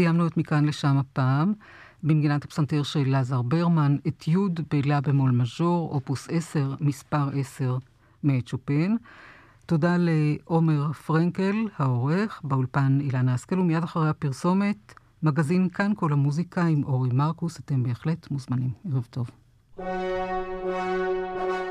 [0.00, 1.52] סיימנו את מכאן לשם הפעם,
[2.02, 4.36] במגינת הפסנתר של לזר ברמן, את י'
[4.70, 7.78] בלה במול מז'ור, אופוס 10, מספר 10,
[8.24, 8.96] מאת שופן.
[9.66, 16.84] תודה לעומר פרנקל, העורך, באולפן אילנה השכל, ומיד אחרי הפרסומת, מגזין כאן כל המוזיקה עם
[16.84, 18.70] אורי מרקוס, אתם בהחלט מוזמנים.
[18.92, 19.30] ערב טוב.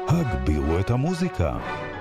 [0.08, 1.58] הגבירו את המוזיקה.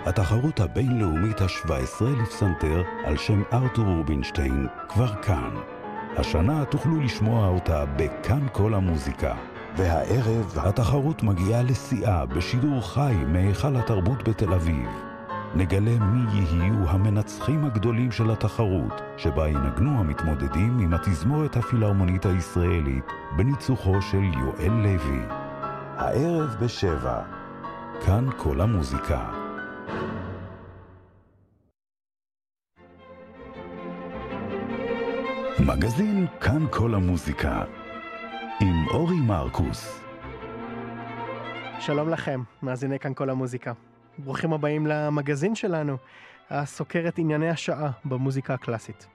[0.06, 5.77] התחרות הבינלאומית ה-17 לפסנתר על שם ארתור רובינשטיין כבר כאן.
[6.16, 9.34] השנה תוכלו לשמוע אותה בכאן כל המוזיקה.
[9.76, 14.88] והערב התחרות מגיעה לשיאה בשידור חי מהיכל התרבות בתל אביב.
[15.54, 23.04] נגלה מי יהיו המנצחים הגדולים של התחרות, שבה ינגנו המתמודדים עם התזמורת הפילהרמונית הישראלית
[23.37, 25.22] בניצוחו של יואל לוי.
[25.96, 27.20] הערב בשבע,
[28.06, 29.37] כאן כל המוזיקה.
[35.69, 37.63] מגזין כאן כל המוזיקה
[38.61, 40.01] עם אורי מרקוס.
[41.80, 43.73] שלום לכם, מאזיני כאן כל המוזיקה.
[44.19, 45.96] ברוכים הבאים למגזין שלנו,
[46.51, 49.07] הסוקר את ענייני השעה במוזיקה הקלאסית.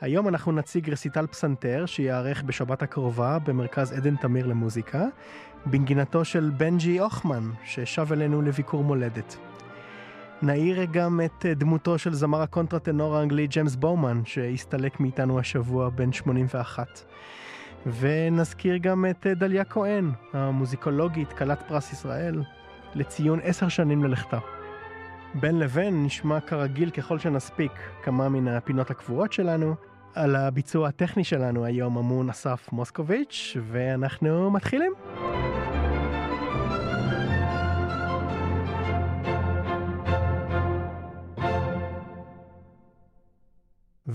[0.00, 5.04] היום אנחנו נציג רסיטל פסנתר שייערך בשבת הקרובה במרכז עדן תמיר למוזיקה,
[5.66, 9.36] בנגינתו של בנג'י הוכמן, ששב אלינו לביקור מולדת.
[10.42, 17.04] נאיר גם את דמותו של זמר הקונטרטנור האנגלי ג'יימס באומן, שהסתלק מאיתנו השבוע בן 81.
[18.00, 22.42] ונזכיר גם את דליה כהן, המוזיקולוגית, כלת פרס ישראל,
[22.94, 24.38] לציון עשר שנים ללכתה.
[25.34, 27.72] בין לבין נשמע כרגיל ככל שנספיק
[28.02, 29.74] כמה מן הפינות הקבועות שלנו.
[30.14, 34.92] על הביצוע הטכני שלנו היום אמון אסף מוסקוביץ', ואנחנו מתחילים.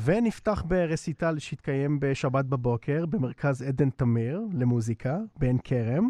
[0.04, 6.10] ונפתח ברסיטל שיתקיים בשבת בבוקר במרכז עדן תמיר למוזיקה בעין כרם.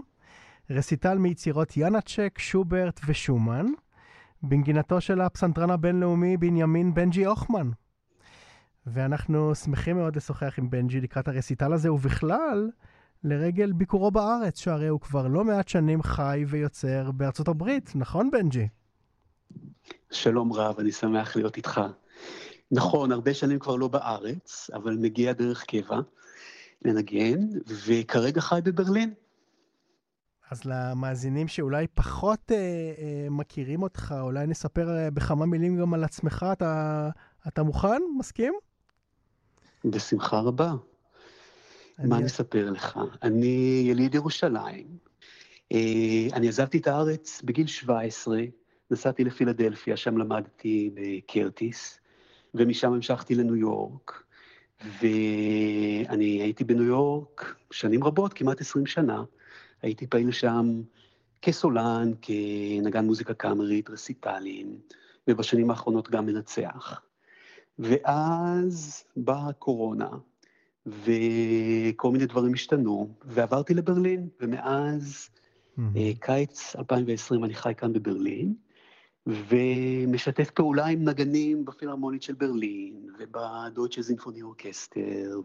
[0.69, 3.66] רסיטל מיצירות ינאצ'ק, שוברט ושומן,
[4.44, 7.69] בנגינתו של הפסנתרן הבינלאומי בנימין בנג'י הוכמן.
[8.85, 12.69] ואנחנו שמחים מאוד לשוחח עם בנג'י לקראת הרסיטל הזה, ובכלל,
[13.23, 18.68] לרגל ביקורו בארץ, שהרי הוא כבר לא מעט שנים חי ויוצר בארצות הברית, נכון בנג'י?
[20.12, 21.81] שלום רב, אני שמח להיות איתך.
[22.72, 26.00] נכון, הרבה שנים כבר לא בארץ, אבל מגיע דרך קבע
[26.86, 27.48] לנגן,
[27.86, 29.14] וכרגע חי בברלין.
[30.52, 36.04] אז למאזינים שאולי פחות אה, אה, מכירים אותך, אולי נספר אה, בכמה מילים גם על
[36.04, 36.46] עצמך.
[36.52, 37.09] אתה,
[37.48, 38.02] אתה מוכן?
[38.18, 38.54] מסכים?
[39.86, 40.74] בשמחה רבה.
[42.00, 42.09] אני...
[42.09, 43.00] מה אני אספר לך?
[43.24, 44.98] אני יליד ירושלים.
[45.72, 48.38] אה, אני עזבתי את הארץ בגיל 17,
[48.92, 52.00] נסעתי לפילדלפיה, שם למדתי בקרטיס,
[52.53, 54.23] ומשם המשכתי לניו יורק.
[55.01, 59.23] ואני הייתי בניו יורק שנים רבות, כמעט 20 שנה.
[59.81, 60.81] הייתי פעיל שם
[61.41, 64.79] כסולן, כנגן מוזיקה קאמרית, רסיטלים,
[65.28, 67.01] ובשנים האחרונות גם מנצח.
[67.79, 70.09] ואז באה הקורונה,
[70.85, 75.81] וכל מיני דברים השתנו, ועברתי לברלין, ומאז mm-hmm.
[76.19, 78.53] קיץ 2020 אני חי כאן בברלין,
[79.28, 85.42] ומשתף פעולה עם נגנים בפילהרמונית של ברלין, ובדויטשה זינפוני אורקסטר,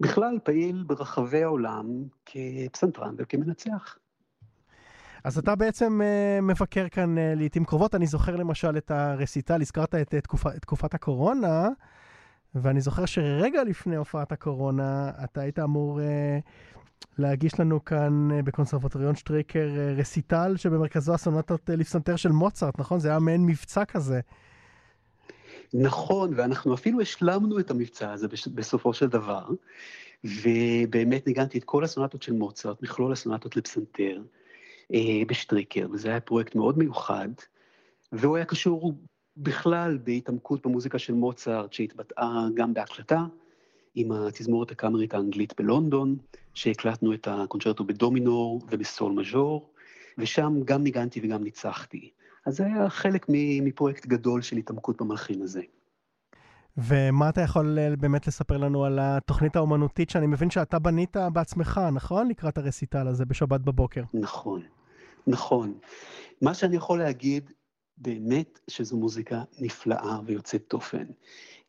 [0.00, 1.86] ובכלל פעיל ברחבי העולם
[2.26, 3.98] כפסנתרן וכמנצח.
[5.24, 7.94] אז אתה בעצם uh, מבקר כאן uh, לעיתים קרובות.
[7.94, 11.68] אני זוכר למשל את הרסיטל, הזכרת את, את, תקופ, את תקופת הקורונה,
[12.54, 16.00] ואני זוכר שרגע לפני הופעת הקורונה, אתה היית אמור
[17.18, 22.98] להגיש לנו כאן אה, בקונסרבטוריון שטריקר אה, רסיטל שבמרכזו הסונטות אה, לפסנתר של מוצרט, נכון?
[23.00, 24.20] זה היה מעין מבצע כזה.
[25.74, 29.48] נכון, ואנחנו אפילו השלמנו את המבצע הזה בסופו של דבר,
[30.24, 34.22] ובאמת ניגנתי את כל הסונטות של מוצרט, מכלול הסונטות לפסנתר,
[35.26, 37.28] בשטריקר, וזה היה פרויקט מאוד מיוחד,
[38.12, 38.94] והוא היה קשור
[39.36, 43.24] בכלל בהתעמקות במוזיקה של מוצרט, שהתבטאה גם בהקלטה,
[44.00, 46.16] עם התזמורת הקאמרית האנגלית בלונדון,
[46.54, 49.70] שהקלטנו את הקונצ'רטו בדומינור ובסול מז'ור,
[50.18, 52.10] ושם גם ניגנתי וגם ניצחתי.
[52.46, 53.26] אז זה היה חלק
[53.62, 55.62] מפרויקט גדול של התעמקות במלחין הזה.
[56.76, 61.80] ומה אתה יכול אה, באמת לספר לנו על התוכנית האומנותית שאני מבין שאתה בנית בעצמך,
[61.92, 62.28] נכון?
[62.28, 64.02] לקראת הרסיטל הזה בשבת בבוקר.
[64.14, 64.62] נכון,
[65.26, 65.74] נכון.
[66.42, 67.50] מה שאני יכול להגיד,
[67.96, 71.04] באמת שזו מוזיקה נפלאה ויוצאת תופן.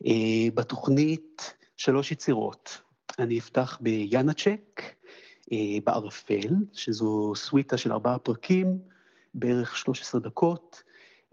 [0.06, 2.82] אה, בתוכנית שלוש יצירות.
[3.20, 4.82] אני אפתח ביאנצ'ק,
[5.52, 8.80] אה, בערפל, שזו סוויטה של ארבעה פרקים,
[9.34, 10.84] בערך 13 דקות,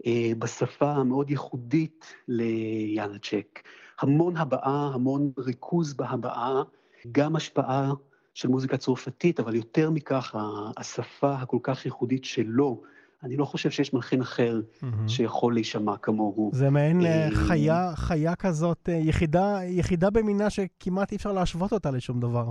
[0.05, 3.59] אה, בשפה המאוד ייחודית ליאנצ'ק.
[3.99, 6.63] המון הבעה, המון ריכוז בהבעה,
[7.11, 7.91] גם השפעה
[8.33, 10.35] של מוזיקה צרפתית, אבל יותר מכך,
[10.77, 12.81] השפה הכל כך ייחודית שלו.
[13.23, 14.85] אני לא חושב שיש מלחין אחר mm-hmm.
[15.07, 16.51] שיכול להישמע כמוהו.
[16.53, 22.19] זה מעין אה, חיה, חיה כזאת, יחידה, יחידה במינה שכמעט אי אפשר להשוות אותה לשום
[22.19, 22.49] דבר.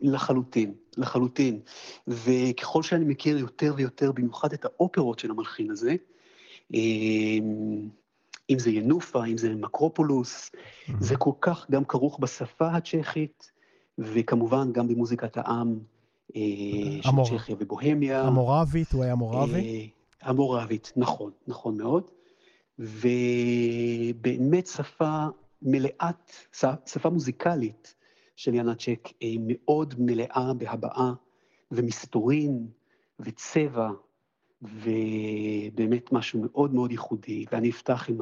[0.00, 1.60] לחלוטין, לחלוטין.
[2.08, 5.94] וככל שאני מכיר יותר ויותר, במיוחד את האופרות של המלחין הזה,
[6.74, 7.88] אמ,
[8.50, 10.92] אם זה ינופה, אם זה מקרופולוס, mm-hmm.
[11.00, 13.50] זה כל כך גם כרוך בשפה הצ'כית,
[13.98, 15.99] וכמובן גם במוזיקת העם אה.
[17.02, 18.22] של צ'כיה ובוהמיה.
[18.22, 19.90] המורבית, הוא היה מורבי?
[20.22, 22.10] אה, המורבית, נכון, נכון מאוד.
[22.78, 25.26] ובאמת שפה
[25.62, 26.32] מלאת,
[26.86, 27.94] שפה מוזיקלית
[28.36, 31.12] של ינצ'ק, מאוד מלאה בהבעה
[31.70, 32.66] ומסתורין
[33.20, 33.90] וצבע
[34.62, 38.18] ובאמת משהו מאוד מאוד ייחודי, ואני אפתח עם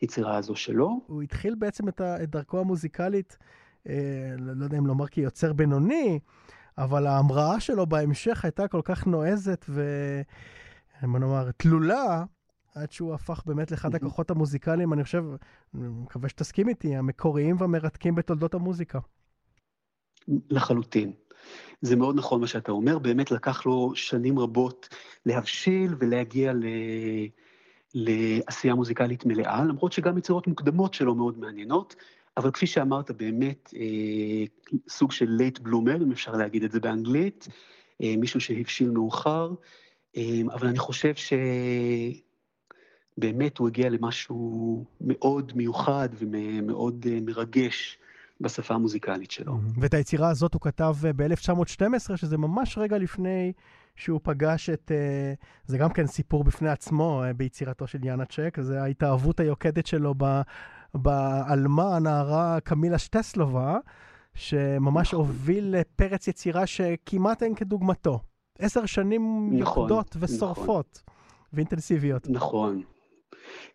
[0.00, 1.00] היצירה הזו שלו.
[1.06, 3.38] הוא התחיל בעצם את, דרכו המוזיקלית,
[3.88, 6.18] אה, לא יודע אם לומר כיוצר בינוני,
[6.80, 9.82] אבל ההמראה שלו בהמשך הייתה כל כך נועזת ו...
[11.02, 12.24] בוא נאמר, תלולה,
[12.74, 15.24] עד שהוא הפך באמת לאחד הכוחות המוזיקליים, אני חושב,
[15.74, 18.98] אני מקווה שתסכים איתי, המקוריים והמרתקים בתולדות המוזיקה.
[20.50, 21.12] לחלוטין.
[21.80, 24.88] זה מאוד נכון מה שאתה אומר, באמת לקח לו שנים רבות
[25.26, 26.64] להבשיל ולהגיע ל...
[27.94, 31.96] לעשייה מוזיקלית מלאה, למרות שגם יצירות מוקדמות שלו מאוד מעניינות,
[32.40, 34.44] אבל כפי שאמרת, באמת אה,
[34.88, 37.48] סוג של late bloomer, אם אפשר להגיד את זה באנגלית,
[38.02, 39.50] אה, מישהו שהבשיל מאוחר,
[40.16, 41.14] אה, אבל אני חושב
[43.16, 47.98] שבאמת הוא הגיע למשהו מאוד מיוחד ומאוד אה, מרגש
[48.40, 49.58] בשפה המוזיקלית שלו.
[49.80, 53.52] ואת היצירה הזאת הוא כתב אה, ב-1912, שזה ממש רגע לפני
[53.96, 54.92] שהוא פגש את...
[54.94, 55.32] אה,
[55.66, 60.14] זה גם כן סיפור בפני עצמו אה, ביצירתו של יאנה צ'ק, זה ההתאהבות היוקדת שלו
[60.94, 63.78] בעלמה, הנערה קמילה שטסלובה,
[64.34, 65.18] שממש נכון.
[65.26, 68.20] הוביל לפרץ יצירה שכמעט אין כדוגמתו.
[68.58, 71.14] עשר שנים נכון, יוקדות ושורפות נכון.
[71.52, 72.30] ואינטנסיביות.
[72.30, 72.82] נכון.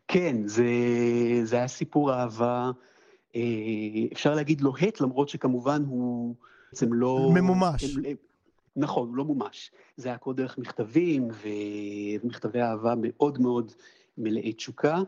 [0.07, 0.65] כן, זה,
[1.44, 2.71] זה היה סיפור אהבה.
[3.35, 3.41] אה,
[4.13, 6.35] אפשר להגיד לוהט, למרות שכמובן הוא
[6.71, 7.31] בעצם לא...
[7.33, 7.97] ממומש.
[8.75, 9.71] נכון, הוא לא מומש.
[9.97, 11.27] זה היה הכל דרך מכתבים,
[12.23, 13.71] ומכתבי אהבה מאוד מאוד
[14.18, 15.00] מלאי תשוקה,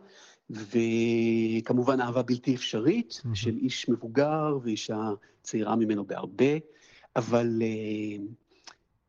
[0.49, 3.35] וכמובן אהבה בלתי אפשרית, mm-hmm.
[3.35, 5.09] של איש מבוגר ואישה
[5.41, 6.57] צעירה ממנו בהרבה,
[7.15, 8.21] אבל uh,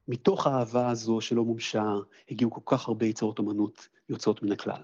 [0.09, 1.85] מתוך האהבה הזו שלא מומשה,
[2.31, 4.83] הגיעו כל כך הרבה יצירות אומנות יוצאות מן הכלל.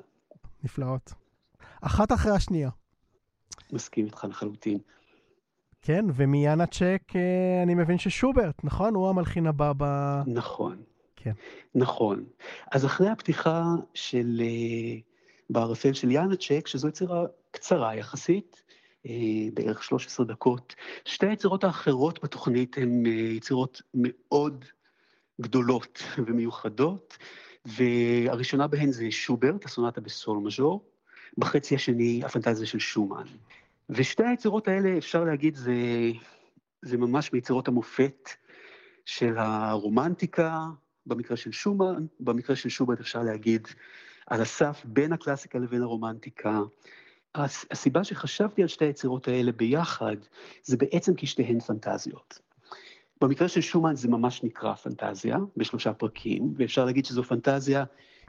[0.64, 1.12] נפלאות.
[1.80, 2.70] אחת אחרי השנייה.
[3.72, 4.78] מסכים איתך לחלוטין.
[5.82, 8.94] כן, ומיאנה צ'ק אה, אני מבין ששוברט, נכון?
[8.94, 9.84] הוא המלחין הבא ב...
[10.26, 10.82] נכון.
[11.16, 11.32] כן.
[11.74, 12.24] נכון.
[12.72, 13.64] אז אחרי הפתיחה
[13.94, 15.00] של אה,
[15.50, 18.62] בערפל של יאנה צ'ק, שזו יצירה קצרה יחסית,
[19.06, 19.12] אה,
[19.54, 20.74] בערך 13 דקות,
[21.04, 24.64] שתי היצירות האחרות בתוכנית הן יצירות מאוד
[25.40, 27.18] גדולות ומיוחדות,
[27.64, 30.84] והראשונה בהן זה שוברט, הסונטה בסול מז'ור,
[31.38, 33.24] בחצי השני הפנטזיה של שומן.
[33.90, 35.74] ושתי היצירות האלה, אפשר להגיד, זה,
[36.82, 38.28] זה ממש מיצירות המופת
[39.04, 40.66] של הרומנטיקה,
[41.06, 43.68] במקרה של שומן, במקרה של שומן אפשר להגיד
[44.26, 46.60] על הסף בין הקלאסיקה לבין הרומנטיקה.
[47.70, 50.16] הסיבה שחשבתי על שתי היצירות האלה ביחד,
[50.62, 52.38] זה בעצם כי שתיהן פנטזיות.
[53.20, 57.84] במקרה של שומן זה ממש נקרא פנטזיה, בשלושה פרקים, ואפשר להגיד שזו פנטזיה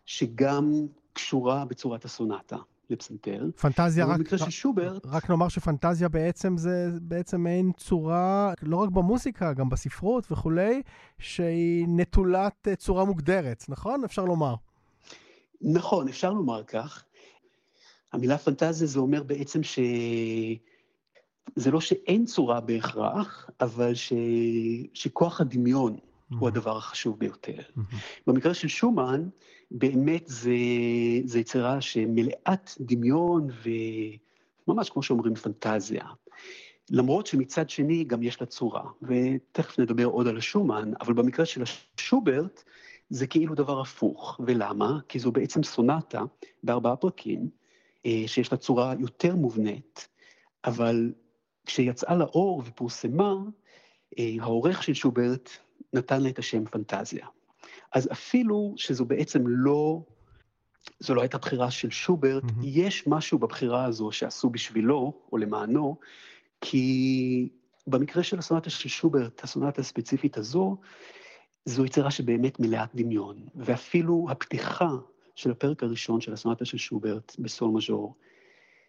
[0.05, 0.71] שגם
[1.13, 2.57] קשורה בצורת הסונטה.
[2.89, 3.45] לפסנתר.
[3.61, 4.17] פנטזיה רק...
[4.17, 5.05] במקרה של שוברט...
[5.05, 10.81] רק נאמר שפנטזיה בעצם זה בעצם מעין צורה, לא רק במוסיקה, גם בספרות וכולי,
[11.19, 14.03] שהיא נטולת אה, צורה מוגדרת, נכון?
[14.03, 14.55] אפשר לומר.
[15.61, 17.05] נכון, אפשר לומר כך.
[18.13, 19.79] המילה פנטזיה זה אומר בעצם ש...
[21.55, 24.13] זה לא שאין צורה בהכרח, אבל ש...
[24.93, 26.35] שכוח הדמיון mm-hmm.
[26.39, 27.59] הוא הדבר החשוב ביותר.
[27.59, 27.95] Mm-hmm.
[28.27, 29.29] במקרה של שומן,
[29.71, 30.51] באמת זה,
[31.25, 33.47] זה יצירה שמלאת דמיון
[34.67, 36.05] וממש כמו שאומרים פנטזיה.
[36.91, 41.63] למרות שמצד שני גם יש לה צורה, ותכף נדבר עוד על השומן, אבל במקרה של
[41.63, 42.63] השוברט
[43.09, 44.39] זה כאילו דבר הפוך.
[44.45, 44.99] ולמה?
[45.07, 46.21] כי זו בעצם סונטה
[46.63, 47.49] בארבעה פרקים,
[48.05, 50.07] אה, שיש לה צורה יותר מובנית,
[50.65, 51.13] אבל
[51.65, 53.35] כשיצאה לאור ופורסמה,
[54.19, 55.49] אה, העורך של שוברט
[55.93, 57.27] נתן לה את השם פנטזיה.
[57.93, 60.01] אז אפילו שזו בעצם לא,
[60.99, 62.63] זו לא הייתה בחירה של שוברט, mm-hmm.
[62.63, 65.97] יש משהו בבחירה הזו שעשו בשבילו או למענו,
[66.61, 67.49] כי
[67.87, 70.77] במקרה של הסונטה של שוברט, הסונטה הספציפית הזו,
[71.65, 74.89] זו יצירה שבאמת מלאת דמיון, ואפילו הפתיחה
[75.35, 78.15] של הפרק הראשון של הסונטה של שוברט בסול מז'ור,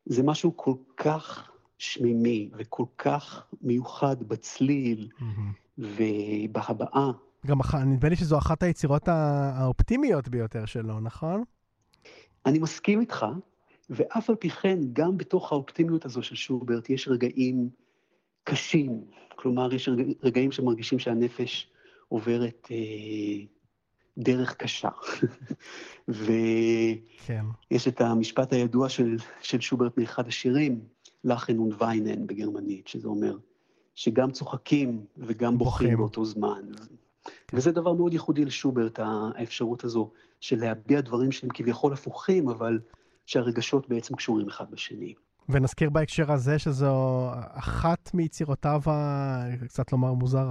[0.07, 5.79] זה משהו כל כך שמימי וכל כך מיוחד בצליל mm-hmm.
[5.79, 7.13] ובהבעה.
[7.47, 11.45] גם נדמה לי שזו אחת היצירות האופטימיות ביותר שלו, נכון?
[12.47, 13.27] אני מסכים איתך,
[13.91, 17.69] ואף על פי כן, גם בתוך האופטימיות הזו של שוברט יש רגעים
[18.45, 19.05] קשים.
[19.37, 19.89] כלומר, יש
[20.23, 21.71] רגעים שמרגישים שהנפש
[22.09, 23.45] עוברת אה,
[24.19, 24.89] דרך קשה.
[26.09, 27.45] ויש כן.
[27.89, 30.81] את המשפט הידוע של, של שוברט מאחד השירים,
[31.25, 33.37] לחן וויינן בגרמנית, שזה אומר
[33.95, 36.63] שגם צוחקים וגם בוכים באותו זמן.
[37.27, 37.57] כן.
[37.57, 40.11] וזה דבר מאוד ייחודי לשוברט, האפשרות הזו
[40.41, 42.79] של להביע דברים שהם כביכול הפוכים, אבל
[43.27, 45.15] שהרגשות בעצם קשורים אחד בשני.
[45.49, 48.81] ונזכיר בהקשר הזה שזו אחת מיצירותיו,
[49.69, 50.49] קצת לומר מוזר,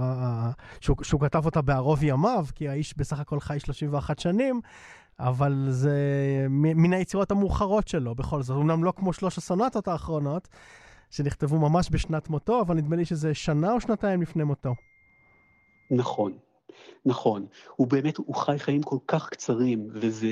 [0.80, 4.60] שהוא, שהוא כתב אותה בערוב ימיו, כי האיש בסך הכל חי 31 שנים,
[5.18, 5.96] אבל זה
[6.50, 8.56] מן היצירות המאוחרות שלו בכל זאת.
[8.56, 10.48] אמנם לא כמו שלוש הסונטות האחרונות,
[11.10, 14.74] שנכתבו ממש בשנת מותו, אבל נדמה לי שזה שנה או שנתיים לפני מותו.
[15.90, 16.38] נכון,
[17.06, 17.46] נכון.
[17.76, 20.26] הוא באמת, הוא חי חיים כל כך קצרים, וזה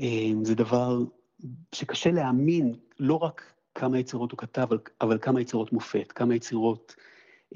[0.00, 0.98] אה, דבר
[1.72, 4.66] שקשה להאמין לא רק כמה יצירות הוא כתב,
[5.00, 6.96] אבל כמה יצירות מופת, כמה יצירות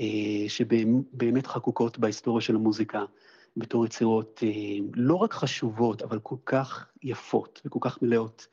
[0.01, 3.05] אה, שבאמת חקוקות בהיסטוריה של המוזיקה,
[3.57, 4.49] בתור יצירות אה,
[4.95, 8.47] לא רק חשובות, אבל כל כך יפות וכל כך מלאות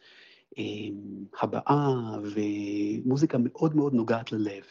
[0.57, 0.63] אה,
[1.41, 4.63] הבעה ומוזיקה מאוד מאוד נוגעת ללב.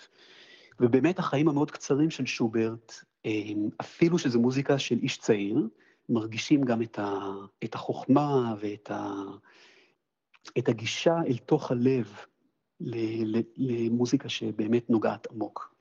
[0.81, 2.93] ובאמת החיים המאוד קצרים של שוברט,
[3.27, 5.69] אה, אפילו שזו מוזיקה של איש צעיר,
[6.09, 7.31] מרגישים גם את, ה,
[7.65, 9.23] את החוכמה ואת ה,
[10.59, 12.13] את הגישה אל תוך הלב
[13.57, 15.75] למוזיקה שבאמת נוגעת עמוק.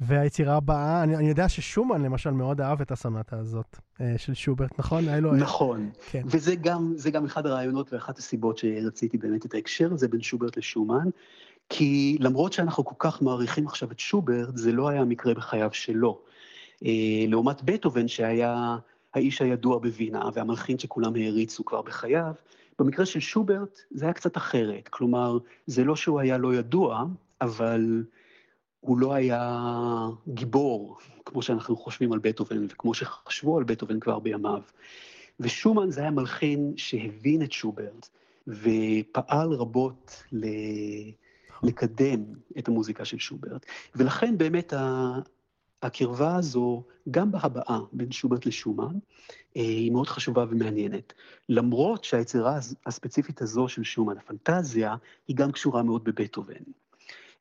[0.00, 4.78] והיצירה הבאה, אני, אני יודע ששומן למשל מאוד אהב את הסונטה הזאת אה, של שוברט,
[4.78, 5.04] נכון?
[5.04, 5.34] לו...
[5.34, 6.22] נכון, כן.
[6.26, 11.08] וזה גם, גם אחד הרעיונות ואחת הסיבות שרציתי באמת את ההקשר הזה בין שוברט לשומן,
[11.68, 16.20] כי למרות שאנחנו כל כך מעריכים עכשיו את שוברט, זה לא היה מקרה בחייו שלו.
[16.84, 18.76] אה, לעומת בטהובן שהיה
[19.14, 22.32] האיש הידוע בווינה והמלחין שכולם העריצו כבר בחייו,
[22.78, 27.04] במקרה של שוברט זה היה קצת אחרת, כלומר, זה לא שהוא היה לא ידוע,
[27.40, 28.04] אבל
[28.80, 29.60] הוא לא היה
[30.28, 34.62] גיבור, כמו שאנחנו חושבים על בטהובן, וכמו שחשבו על בטהובן כבר בימיו.
[35.40, 38.08] ושומן זה היה מלחין שהבין את שוברט,
[38.46, 40.46] ופעל רבות ל...
[41.62, 42.24] לקדם
[42.58, 43.66] את המוזיקה של שוברט.
[43.94, 44.72] ולכן באמת
[45.82, 48.94] הקרבה הזו, גם בהבעה בין שוברט לשומן,
[49.56, 51.12] אה, היא מאוד חשובה ומעניינת.
[51.48, 54.94] למרות שהיצירה הספציפית הזו של שומן, הפנטזיה,
[55.28, 56.54] היא גם קשורה מאוד בבטהובן.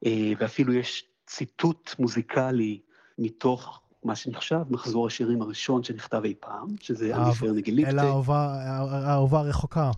[0.05, 2.79] אה, ואפילו יש ציטוט מוזיקלי
[3.19, 7.91] מתוך מה שנחשב מחזור השירים הראשון שנכתב אי פעם, שזה אליפר נגליפטה.
[7.91, 9.91] אל האהובה הרחוקה.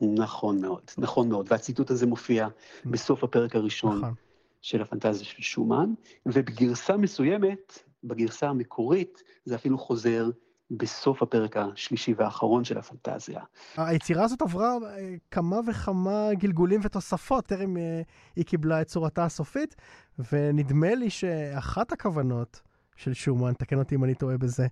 [0.00, 1.46] נכון מאוד, נכון מאוד.
[1.50, 2.48] והציטוט הזה מופיע
[2.84, 3.98] בסוף הפרק הראשון.
[3.98, 4.14] נכון.
[4.60, 5.94] של הפנטזיה של שומן,
[6.26, 10.30] ובגרסה מסוימת, בגרסה המקורית, זה אפילו חוזר
[10.70, 13.40] בסוף הפרק השלישי והאחרון של הפנטזיה.
[13.76, 18.02] היצירה הזאת עברה אה, כמה וכמה גלגולים ותוספות, טרם אה,
[18.36, 19.76] היא קיבלה את צורתה הסופית,
[20.32, 22.60] ונדמה לי שאחת הכוונות
[22.96, 24.66] של שומן, תקן אותי אם אני טועה בזה,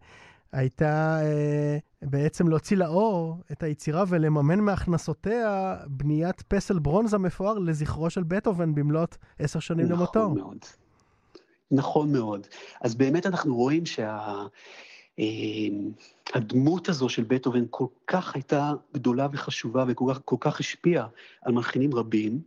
[0.53, 8.23] הייתה אה, בעצם להוציא לאור את היצירה ולממן מהכנסותיה בניית פסל ברונזה מפואר לזכרו של
[8.23, 10.21] בטהובן במלאת עשר שנים נכון למותו.
[10.21, 10.59] נכון מאוד.
[11.71, 12.47] נכון מאוד.
[12.81, 14.25] אז באמת אנחנו רואים שהדמות
[16.85, 16.91] שה...
[16.91, 21.07] אה, הזו של בטהובן כל כך הייתה גדולה וחשובה וכל כך, כך השפיעה
[21.43, 22.41] על מלחינים רבים,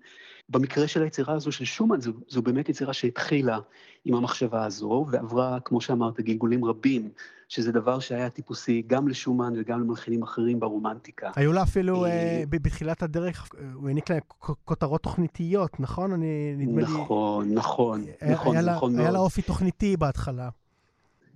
[0.52, 3.60] במקרה של היצירה הזו של שומן, זו, זו באמת יצירה שהתחילה
[4.06, 7.10] עם המחשבה הזו, ועברה, כמו שאמרת, גלגולים רבים,
[7.48, 11.32] שזה דבר שהיה טיפוסי גם לשומן וגם למלחינים אחרים ברומנטיקה.
[11.36, 14.18] היו לה אפילו, אה, בתחילת הדרך, הוא העניק לה
[14.66, 16.12] כותרות תוכניתיות, נכון?
[16.12, 16.84] אני, נדמה לי...
[16.84, 19.02] נכון, נכון, נכון, היה נכון מאוד.
[19.02, 20.50] היה לה אופי תוכניתי בהתחלה.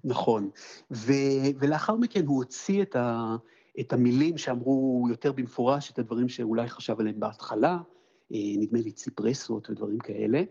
[0.04, 0.50] נכון,
[0.92, 1.14] ו,
[1.60, 3.36] ולאחר מכן הוא הוציא את, ה,
[3.80, 7.95] את המילים שאמרו יותר במפורש, את הדברים שאולי חשב עליהם בהתחלה, אה,
[8.32, 10.44] נדמה לי ציפרסות ודברים כאלה.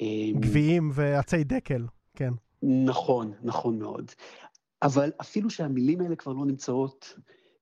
[0.00, 0.06] אה,
[0.40, 2.32] גביעים ועצי דקל, כן.
[2.62, 4.10] נכון, נכון מאוד.
[4.82, 7.14] אבל אפילו שהמילים האלה כבר לא נמצאות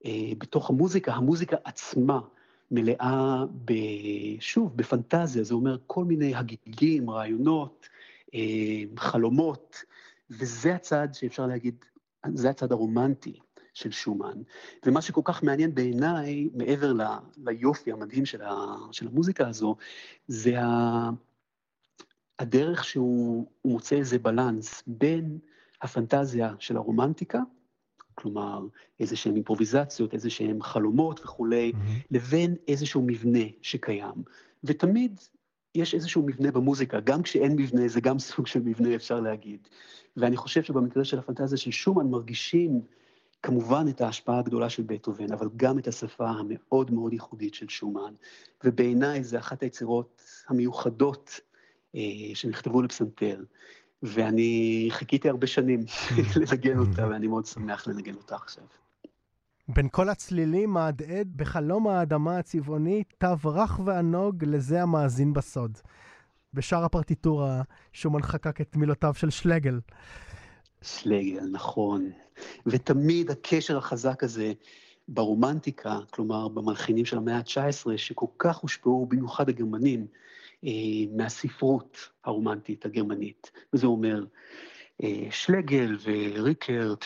[0.04, 2.20] אה, בתוך המוזיקה, המוזיקה עצמה
[2.70, 3.72] מלאה, ב,
[4.40, 7.88] שוב, בפנטזיה, זה אומר כל מיני הגיגים, רעיונות,
[8.34, 8.40] אה,
[8.96, 9.76] חלומות,
[10.30, 11.84] וזה הצד שאפשר להגיד,
[12.34, 13.38] זה הצד הרומנטי
[13.78, 14.42] של שומן.
[14.86, 17.02] ומה שכל כך מעניין בעיניי, מעבר ל,
[17.44, 18.54] ליופי המדהים של, ה,
[18.92, 19.76] של המוזיקה הזו,
[20.28, 21.10] זה ה,
[22.38, 25.38] הדרך שהוא מוצא איזה בלנס בין
[25.82, 27.40] הפנטזיה של הרומנטיקה,
[28.14, 28.66] כלומר
[29.00, 32.06] איזה שהן אימפרוביזציות, איזה שהן חלומות וכולי, mm-hmm.
[32.10, 34.22] לבין איזשהו מבנה שקיים.
[34.64, 35.20] ותמיד
[35.74, 39.68] יש איזשהו מבנה במוזיקה, גם כשאין מבנה זה גם סוג של מבנה אפשר להגיד.
[40.16, 42.80] ואני חושב שבמקרה של הפנטזיה של שומן מרגישים
[43.42, 48.14] כמובן את ההשפעה הגדולה של בטהובן, אבל גם את השפה המאוד מאוד ייחודית של שומן.
[48.64, 51.40] ובעיניי זה אחת היצירות המיוחדות
[51.94, 52.00] אה,
[52.34, 53.44] שנכתבו לפסנתר.
[54.02, 55.80] ואני חיכיתי הרבה שנים
[56.36, 58.64] לנגן אותה, ואני מאוד שמח לנגן אותה עכשיו.
[59.68, 65.78] בין כל הצלילים מהדהד בחלום האדמה הצבעוני, תו רך וענוג לזה המאזין בסוד.
[66.54, 69.80] בשאר הפרטיטורה שומן חקק את מילותיו של שלגל.
[70.82, 72.10] שלגל, נכון.
[72.66, 74.52] ותמיד הקשר החזק הזה
[75.08, 80.06] ברומנטיקה, כלומר במלחינים של המאה ה-19, שכל כך הושפעו, במיוחד הגרמנים,
[80.64, 80.70] אה,
[81.16, 83.50] מהספרות הרומנטית הגרמנית.
[83.72, 84.24] וזה אומר
[85.02, 87.04] אה, שלגל וריקרט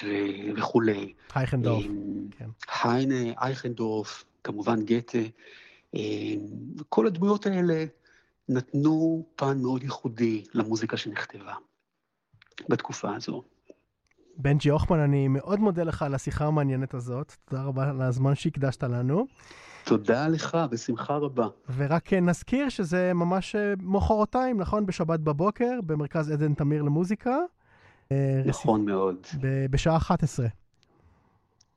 [0.56, 1.12] וכולי.
[1.36, 1.84] אייכנדורף.
[1.84, 1.90] אה,
[2.38, 2.48] כן.
[2.84, 5.18] היינה, אייכנדורף, כמובן גתה.
[6.88, 7.84] כל הדמויות האלה
[8.48, 11.54] נתנו פן מאוד ייחודי למוזיקה שנכתבה
[12.68, 13.42] בתקופה הזו.
[14.42, 17.32] בנג'י הוכמן, אני מאוד מודה לך על השיחה המעניינת הזאת.
[17.44, 19.26] תודה רבה על הזמן שהקדשת לנו.
[19.84, 21.46] תודה לך, בשמחה רבה.
[21.76, 24.86] ורק נזכיר שזה ממש אה, מחרתיים, נכון?
[24.86, 27.36] בשבת בבוקר, במרכז עדן תמיר למוזיקה.
[28.12, 28.86] אה, נכון רסיפ...
[28.92, 29.16] מאוד.
[29.40, 30.46] ב- בשעה 11.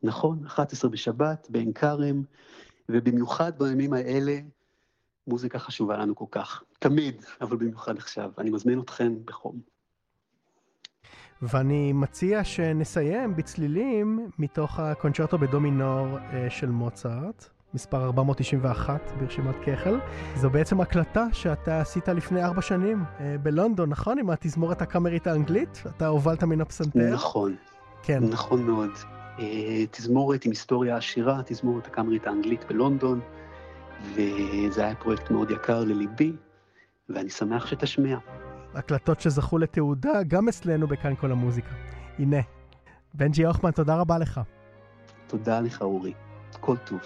[0.03, 2.23] נכון, 11 בשבת, בעין כרם,
[2.89, 4.39] ובמיוחד בימים האלה,
[5.27, 6.63] מוזיקה חשובה לנו כל כך.
[6.79, 8.31] תמיד, אבל במיוחד עכשיו.
[8.37, 9.74] אני מזמין אתכם בחום.
[11.49, 19.99] ואני מציע שנסיים בצלילים מתוך הקונצ'רטו בדומינור אה, של מוצרט, מספר 491 ברשימת כחל.
[20.35, 24.19] זו בעצם הקלטה שאתה עשית לפני ארבע שנים אה, בלונדון, נכון?
[24.19, 25.83] עם התזמורת הקאמרית האנגלית?
[25.97, 27.13] אתה הובלת מן הפסנתר?
[27.13, 27.55] נכון.
[28.03, 28.23] כן.
[28.23, 28.91] נכון מאוד.
[29.39, 33.19] אה, תזמורת עם היסטוריה עשירה, תזמורת הקאמרית האנגלית בלונדון,
[34.13, 36.33] וזה היה פרויקט מאוד יקר לליבי,
[37.09, 38.17] ואני שמח שתשמיע.
[38.75, 41.69] הקלטות שזכו לתעודה גם אצלנו בכאן כל המוזיקה.
[42.19, 42.37] הנה,
[43.13, 44.41] בנג'י הוכמן, תודה רבה לך.
[45.27, 46.13] תודה לך, אורי.
[46.59, 46.99] כל טוב.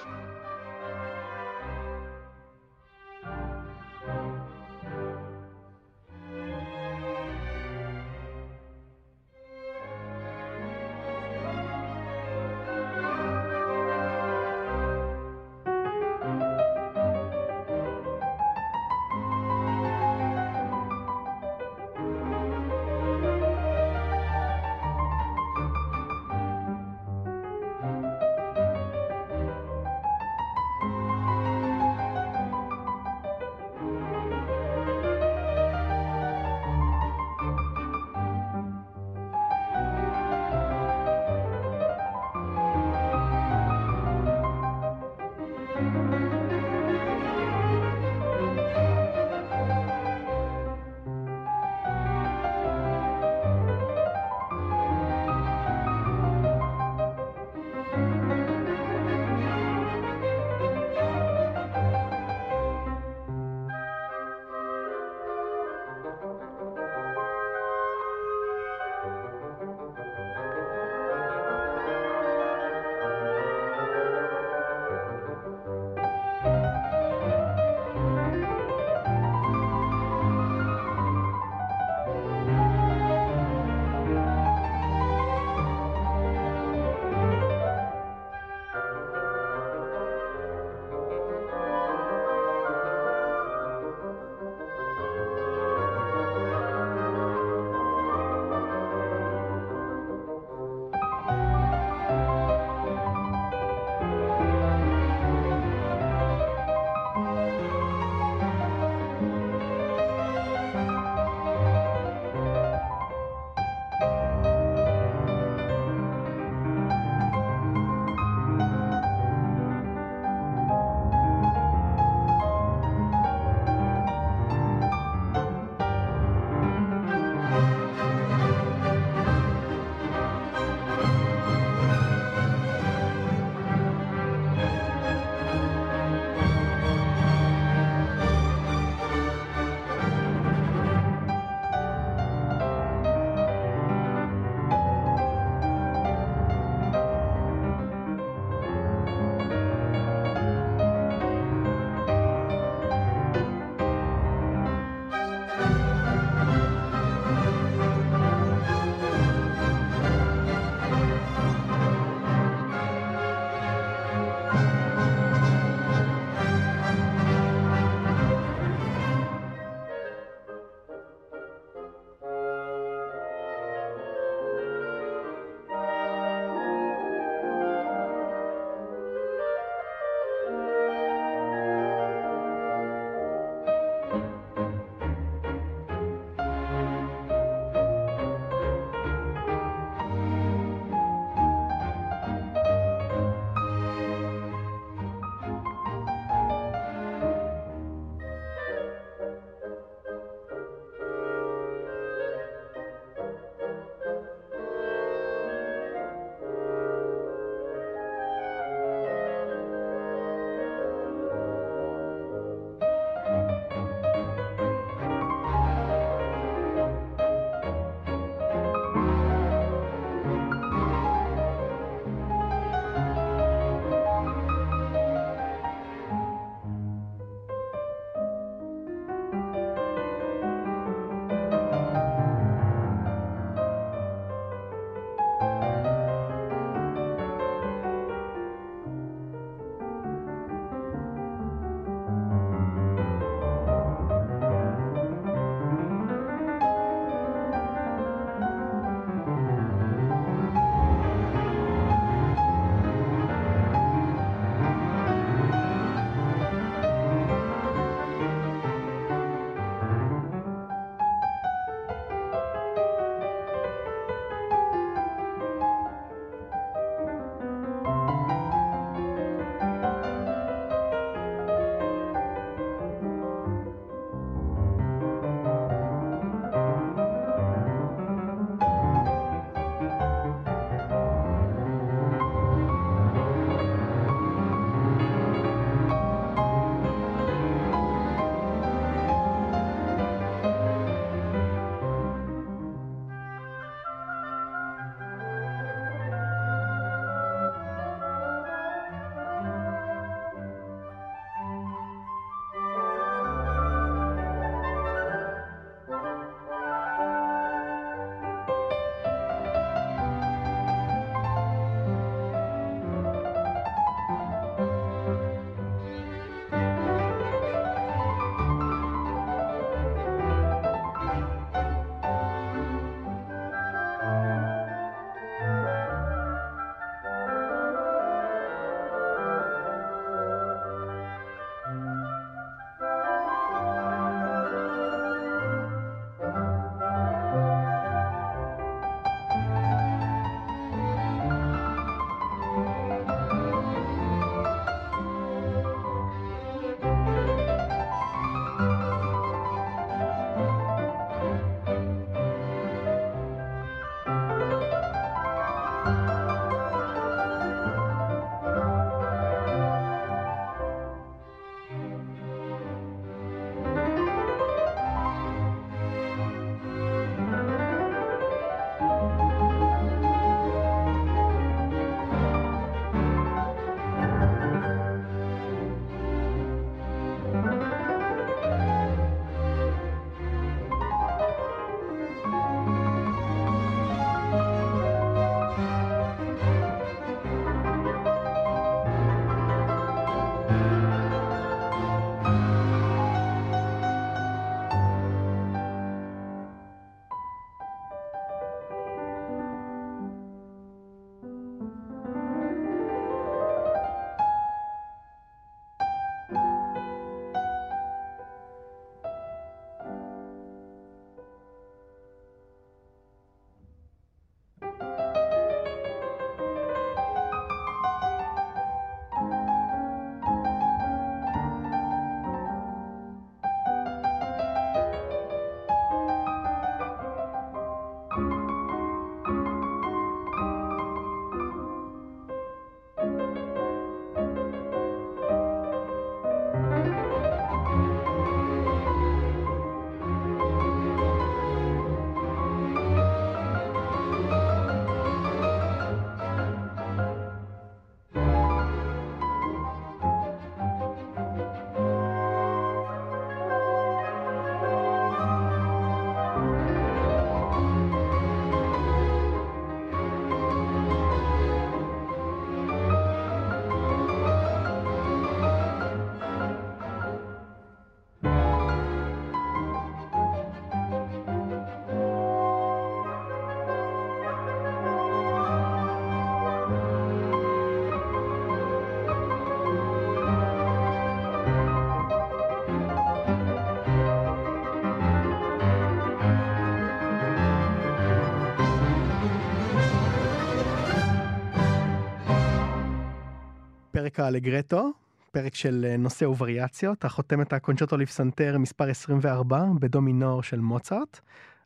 [493.99, 494.91] פרק האלגרטו,
[495.31, 501.19] פרק של אה, נושא ווריאציות, החותם את הקונצ'רטו לפסנתר מספר 24 בדו מינור של מוצרט,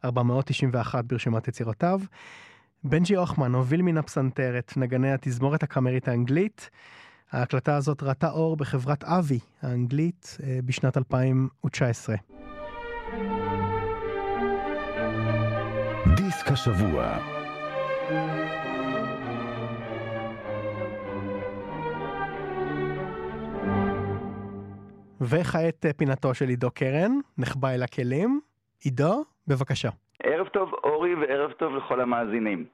[0.05, 1.99] 491 ברשימת יצירותיו.
[2.83, 6.69] בנג'י אוחמן הוביל מן הפסנתר את נגני התזמורת הקאמרית האנגלית.
[7.31, 12.15] ההקלטה הזאת ראתה אור בחברת אבי האנגלית אה, בשנת 2019.
[16.15, 17.17] דיסק השבוע
[25.21, 28.39] וכעת אה, פינתו של עידו קרן, נחבא אל הכלים.
[28.83, 29.89] עידו, בבקשה.
[30.23, 32.65] ערב טוב אורי וערב טוב לכל המאזינים.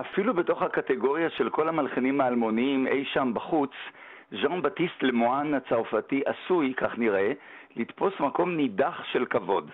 [0.00, 3.70] אפילו בתוך הקטגוריה של כל המלחינים האלמוניים אי שם בחוץ,
[4.30, 7.32] ז'אן בטיסט למואן הצרפתי עשוי, כך נראה,
[7.76, 9.70] לתפוס מקום נידח של כבוד.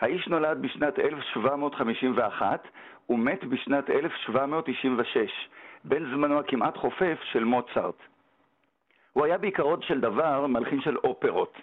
[0.00, 2.68] האיש נולד בשנת 1751
[3.08, 5.30] ומת בשנת 1796,
[5.84, 8.09] בין זמנו הכמעט חופף של מוצרט.
[9.12, 11.58] הוא היה בעיקרו של דבר מלחין של אופרות.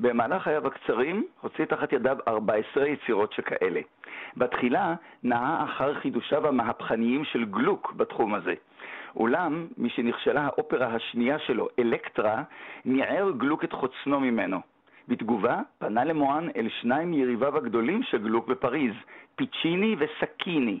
[0.00, 3.80] במהלך חייו הקצרים הוציא תחת ידיו 14 יצירות שכאלה.
[4.36, 8.54] בתחילה נעה אחר חידושיו המהפכניים של גלוק בתחום הזה.
[9.16, 12.42] אולם, משנכשלה האופרה השנייה שלו, אלקטרה,
[12.84, 14.60] ניער גלוק את חוצנו ממנו.
[15.08, 18.94] בתגובה, פנה למואן אל שניים מיריביו הגדולים של גלוק בפריז,
[19.36, 20.80] פיצ'יני וסקיני.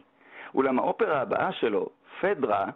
[0.54, 1.88] אולם האופרה הבאה שלו,
[2.20, 2.66] פדרה,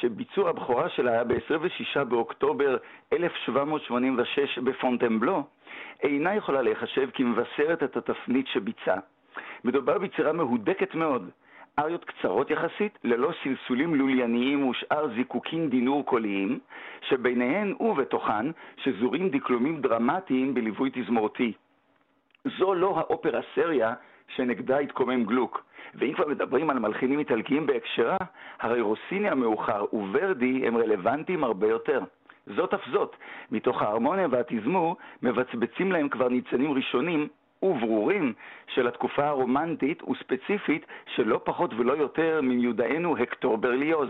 [0.00, 2.76] שביצוע הבכורה שלה היה ב-26 באוקטובר
[3.12, 5.42] 1786 בפונטנבלו,
[6.02, 8.96] אינה יכולה להיחשב כמבשרת את התפנית שביצע.
[9.64, 11.30] מדובר ביצירה מהודקת מאוד,
[11.78, 16.58] אריות קצרות יחסית, ללא סלסולים לולייניים ושאר זיקוקים דינור קוליים,
[17.08, 21.52] שביניהן ובתוכן שזורים דקלומים דרמטיים בליווי תזמורתי.
[22.58, 23.92] זו לא האופרה סריה
[24.28, 25.64] שנגדה התקומם גלוק.
[25.94, 28.16] ואם כבר מדברים על מלחינים איטלקיים בהקשרה,
[28.60, 32.00] הרי רוסיני המאוחר וורדי הם רלוונטיים הרבה יותר.
[32.46, 33.16] זאת אף זאת,
[33.50, 37.28] מתוך ההרמוניה והתזמור מבצבצים להם כבר ניצנים ראשונים
[37.62, 38.32] וברורים
[38.66, 44.08] של התקופה הרומנטית וספציפית שלא פחות ולא יותר ממיודענו הקטור ברליוז.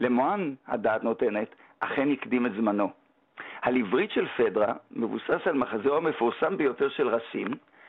[0.00, 2.90] למואן, הדעת נותנת, אכן הקדים את זמנו.
[3.62, 7.46] הלברית של פדרה מבוסס על מחזהו המפורסם ביותר של רסים,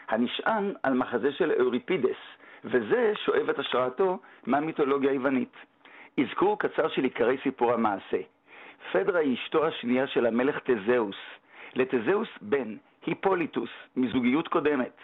[0.10, 2.18] הנשען על מחזה של אוריפידס,
[2.64, 5.54] וזה שואב את השראתו מהמיתולוגיה היוונית.
[6.20, 8.18] אזכור קצר של עיקרי סיפור המעשה.
[8.92, 11.16] פדרה היא אשתו השנייה של המלך תזהוס.
[11.76, 15.02] לתזהוס בן, היפוליטוס, מזוגיות קודמת.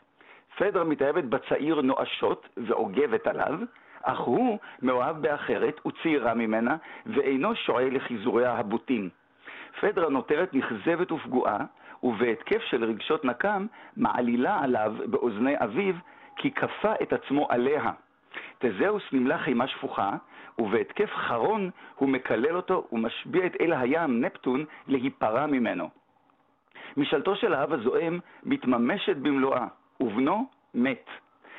[0.57, 3.59] פדרה מתאהבת בצעיר נואשות ועוגבת עליו,
[4.03, 9.09] אך הוא מאוהב באחרת וצעירה ממנה, ואינו שועל לחיזוריה הבוטים.
[9.81, 11.59] פדרה נותרת נכזבת ופגועה,
[12.03, 13.65] ובהתקף של רגשות נקם
[13.97, 15.95] מעלילה עליו באוזני אביו
[16.35, 17.91] כי כפה את עצמו עליה.
[18.59, 20.11] תזהוס נמלח אימה שפוכה,
[20.59, 25.89] ובהתקף חרון הוא מקלל אותו ומשביע את אל הים, נפטון, להיפרע ממנו.
[26.97, 29.67] משאלתו של האב הזועם מתממשת במלואה,
[29.99, 31.09] ובנו מת.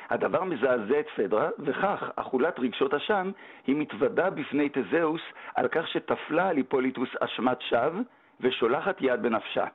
[0.09, 3.31] הדבר מזעזע את פדרה, וכך אכולת רגשות אשם
[3.67, 5.21] היא מתוודה בפני תזהוס
[5.55, 8.01] על כך שטפלה על היפוליטוס אשמת שווא
[8.39, 9.65] ושולחת יד בנפשה.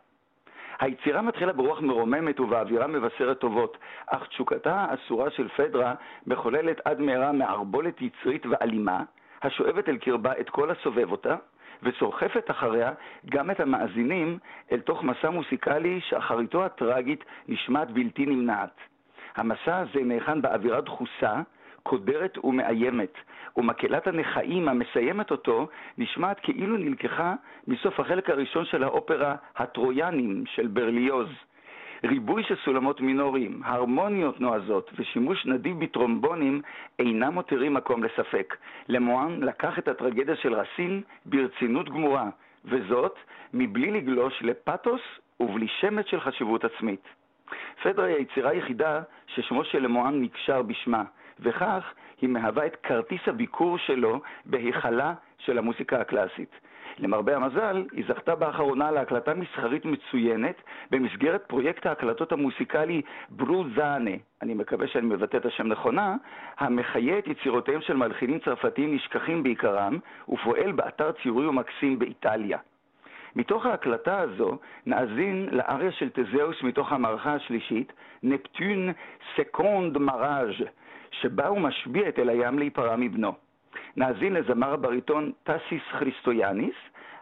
[0.83, 5.95] היצירה מתחילה ברוח מרוממת ובאווירה מבשרת טובות, אך תשוקתה האסורה של פדרה
[6.27, 9.03] מחוללת עד מהרה מערבולת יצרית ואלימה,
[9.43, 11.37] השואבת אל קרבה את כל הסובב אותה,
[11.83, 12.93] וסוחפת אחריה
[13.31, 14.39] גם את המאזינים
[14.73, 18.77] אל תוך מסע מוסיקלי שאחריתו הטראגית נשמעת בלתי נמנעת.
[19.37, 21.41] המסע הזה נאכן באווירה דחוסה,
[21.83, 23.15] קודרת ומאיימת,
[23.57, 25.69] ומקהלת הנכאים המסיימת אותו
[25.99, 27.35] נשמעת כאילו נלקחה
[27.69, 31.29] מסוף החלק הראשון של האופרה הטרויאנים של ברליוז.
[32.05, 36.63] ריבוי של סולמות מינוריים, הרמוניות נועזות ושימוש נדיב בטרומבונים
[36.99, 38.57] אינם מותירים מקום לספק.
[38.89, 42.31] למואן לקח את הטרגדיה של רסין ברצינות גמורה,
[42.65, 43.15] וזאת
[43.55, 45.01] מבלי לגלוש לפתוס
[45.41, 47.03] ובלי שמץ של חשיבות עצמית.
[47.83, 51.05] פדרה היא היצירה היחידה ששמו של למואן נקשר בשמה,
[51.43, 56.51] וכך היא מהווה את כרטיס הביקור שלו בהיכלה של המוסיקה הקלאסית.
[56.99, 64.11] למרבה המזל, היא זכתה באחרונה להקלטה מסחרית מצוינת במסגרת פרויקט ההקלטות המוסיקלי ברוזאנה,
[64.43, 66.17] אני מקווה שאני מבטא את השם נכונה,
[66.59, 72.59] המחיה את יצירותיהם של מלחינים צרפתיים נשכחים בעיקרם, ופועל באתר ציורי ומקסים באיטליה.
[73.37, 77.93] מתוך ההקלטה הזו נאזין לאריה של תזאוס מתוך המערכה השלישית,
[78.23, 78.93] Neptune,
[79.37, 80.65] seconde ma rage,
[81.21, 83.33] שבה הוא משביע את אל הים להיפרע מבנו.
[83.97, 86.75] נאזין לזמר הבריטון טסיס כריסטויאניס,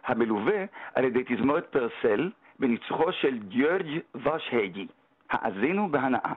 [0.05, 4.87] המלווה על ידי תזמורת פרסל בניצוחו של גיורג' ושגי.
[5.29, 6.33] האזינו בהנאה.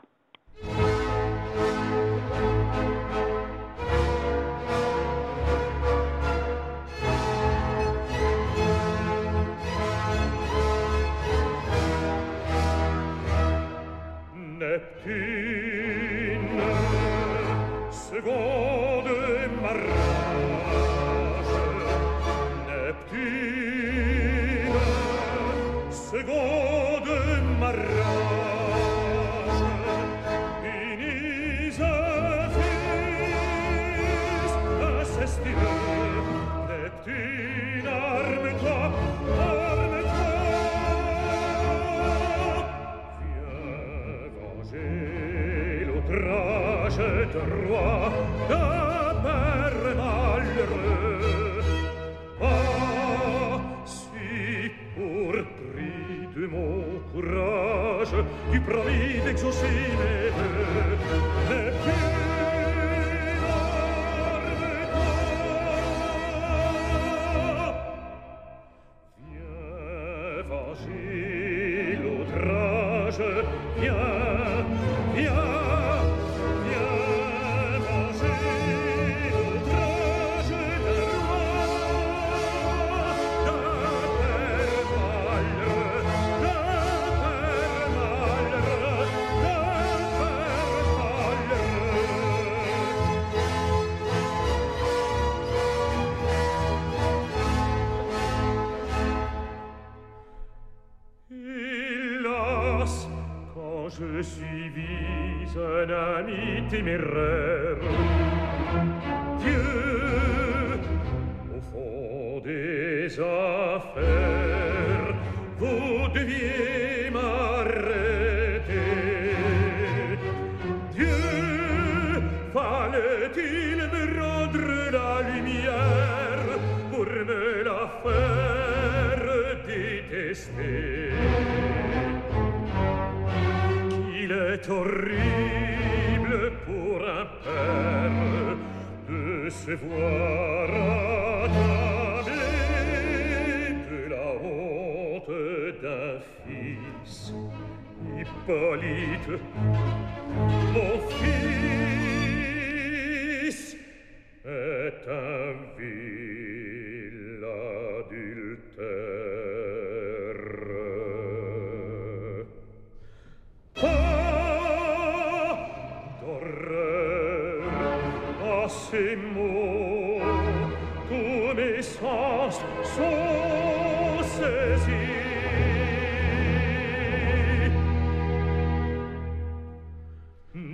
[70.75, 73.45] così l'outrage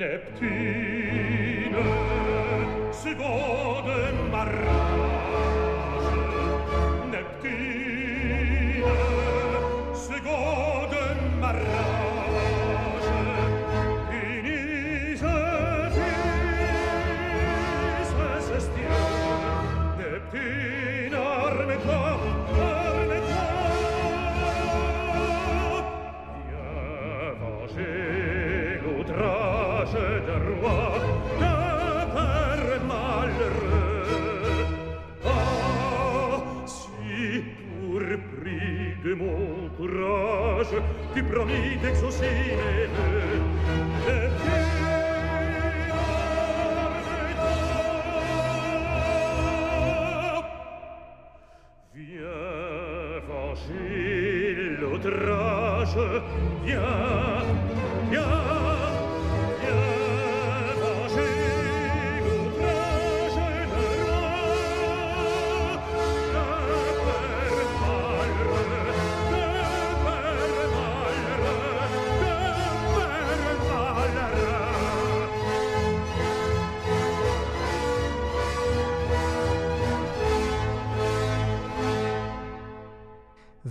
[0.00, 0.99] Neptune
[41.20, 43.09] ti promite exosine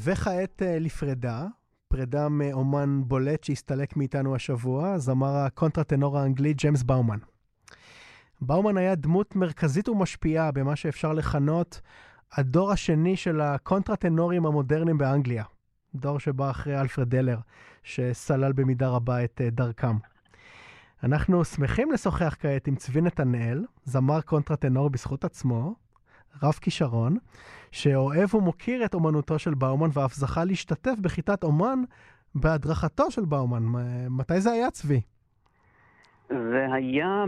[0.01, 1.45] וכעת אה, לפרידה,
[1.87, 7.17] פרידה מאומן בולט שהסתלק מאיתנו השבוע, זמר הקונטרטנור האנגלי ג'יימס באומן.
[8.41, 11.81] באומן היה דמות מרכזית ומשפיעה במה שאפשר לכנות
[12.33, 15.43] הדור השני של הקונטרטנורים המודרניים באנגליה.
[15.95, 17.37] דור שבא אחרי אלפרד דלר,
[17.83, 19.97] שסלל במידה רבה את אה, דרכם.
[21.03, 25.75] אנחנו שמחים לשוחח כעת עם צבי נתנאל, זמר קונטרטנור בזכות עצמו,
[26.43, 27.17] רב כישרון,
[27.71, 31.79] שאוהב ומוקיר את אומנותו של באומן ואף זכה להשתתף בכיתת אומן
[32.35, 33.63] בהדרכתו של באומן.
[34.09, 35.01] מתי זה היה, צבי?
[36.29, 37.23] זה היה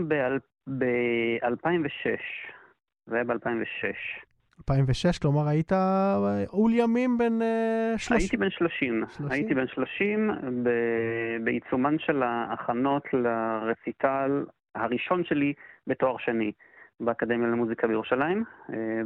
[0.68, 2.18] ב-2006.
[3.06, 4.24] זה היה ב-2006.
[4.58, 5.72] 2006, כלומר היית
[6.52, 7.38] אול ימים בן
[7.96, 8.16] 30.
[8.16, 9.04] הייתי בן 30.
[9.08, 9.32] 30?
[9.32, 10.30] הייתי בן 30
[11.44, 14.44] בעיצומן של ההכנות לרציטל
[14.74, 15.52] הראשון שלי
[15.86, 16.52] בתואר שני
[17.04, 18.44] באקדמיה למוזיקה בירושלים.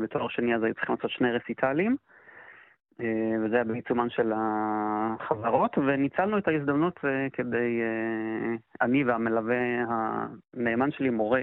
[0.01, 1.97] בתואר שני אז היו צריכים לעשות שני רציטלים.
[3.01, 8.55] אה, וזה היה בעיצומן של החברות, וניצלנו את ההזדמנות אה, כדי, אה,
[8.87, 9.57] אני והמלווה
[9.89, 11.43] הנאמן שלי, מורה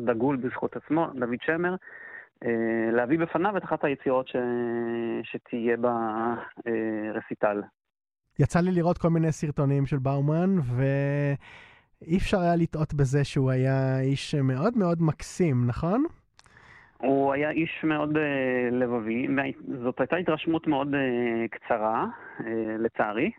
[0.00, 1.74] דגול בזכות עצמו, דוד שמר,
[2.92, 4.36] להביא בפניו את אחת היצירות ש...
[5.22, 7.62] שתהיה ברסיטל.
[8.38, 10.56] יצא לי לראות כל מיני סרטונים של באומן,
[12.06, 16.04] ואי אפשר היה לטעות בזה שהוא היה איש מאוד מאוד מקסים, נכון?
[16.98, 19.26] הוא היה איש מאוד uh, לבבי,
[19.84, 20.98] זאת הייתה התרשמות מאוד uh,
[21.50, 22.06] קצרה,
[22.38, 22.42] uh,
[22.78, 23.30] לצערי.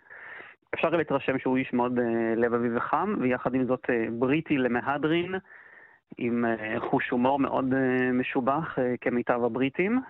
[0.73, 2.01] אפשר להתרשם שהוא איש מאוד uh,
[2.39, 5.35] לבבי וחם, ויחד עם זאת uh, בריטי למהדרין,
[6.17, 10.01] עם uh, חוש הומור מאוד uh, משובח uh, כמיטב הבריטים.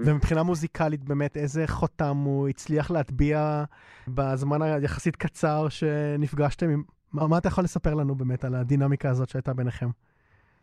[0.00, 3.64] ומבחינה מוזיקלית באמת, איזה חותם הוא הצליח להטביע
[4.08, 6.82] בזמן היחסית קצר שנפגשתם?
[7.14, 9.86] מה, מה אתה יכול לספר לנו באמת על הדינמיקה הזאת שהייתה ביניכם?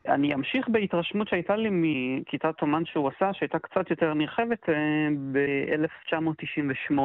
[0.07, 6.99] אני אמשיך בהתרשמות שהייתה לי מכיתת אומן שהוא עשה, שהייתה קצת יותר נרחבת, אה, ב-1998,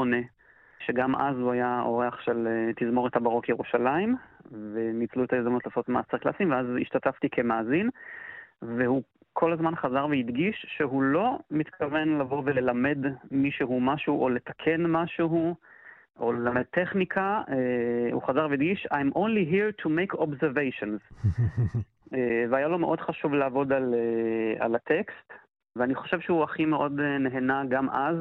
[0.86, 4.16] שגם אז הוא היה אורח של אה, תזמורת הבארוק ירושלים,
[4.74, 7.90] וניצלו את ההזדמנות לעשות מאסטר קלאסים, ואז השתתפתי כמאזין,
[8.62, 12.98] והוא כל הזמן חזר והדגיש שהוא לא מתכוון לבוא וללמד
[13.30, 15.54] מישהו משהו או לתקן משהו.
[16.20, 21.14] או ללמד טכניקה, אה, הוא חזר והדגיש, I'm only here to make observations.
[22.14, 25.32] אה, והיה לו מאוד חשוב לעבוד על, אה, על הטקסט,
[25.76, 28.16] ואני חושב שהוא הכי מאוד אה, נהנה גם אז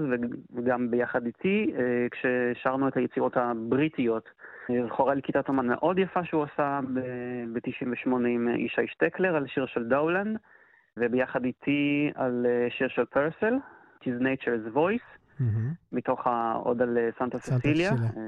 [0.55, 1.73] וגם ביחד איתי,
[2.11, 4.29] כששרנו את היצירות הבריטיות.
[4.87, 6.79] זכורה לי כיתת אומן מאוד יפה שהוא עשה
[7.53, 10.37] ב-98 עם ישי שטקלר על שיר של דאולנד,
[10.97, 13.55] וביחד איתי על שיר של פרסל,
[14.01, 15.22] His Nature's Voice.
[15.39, 15.75] Mm-hmm.
[15.91, 16.27] מתוך
[16.63, 17.89] עוד על סנטה ססיליה.
[17.89, 18.19] כן.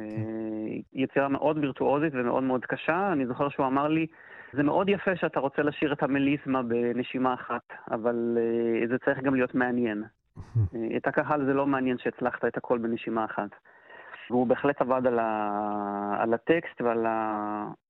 [0.93, 3.09] יצירה מאוד וירטואוזית ומאוד מאוד קשה.
[3.13, 4.07] אני זוכר שהוא אמר לי,
[4.53, 9.35] זה מאוד יפה שאתה רוצה לשיר את המליסמה בנשימה אחת, אבל uh, זה צריך גם
[9.35, 10.03] להיות מעניין.
[10.97, 13.49] את הקהל זה לא מעניין שהצלחת את הכל בנשימה אחת.
[14.29, 16.15] והוא בהחלט עבד על, ה...
[16.19, 17.05] על הטקסט ועל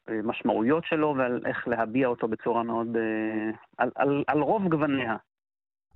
[0.08, 2.98] המשמעויות שלו ועל איך להביע אותו בצורה מאוד...
[3.78, 5.16] על, על, על רוב גווניה.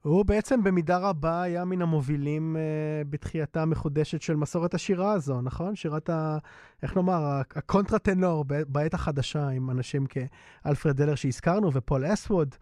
[0.09, 5.75] הוא בעצם במידה רבה היה מן המובילים אה, בתחייתה המחודשת של מסורת השירה הזו, נכון?
[5.75, 6.37] שירת ה...
[6.83, 7.19] איך נאמר,
[7.55, 12.55] הקונטרטנור בעת החדשה עם אנשים כאלפרד דלר שהזכרנו, ופול אסווד,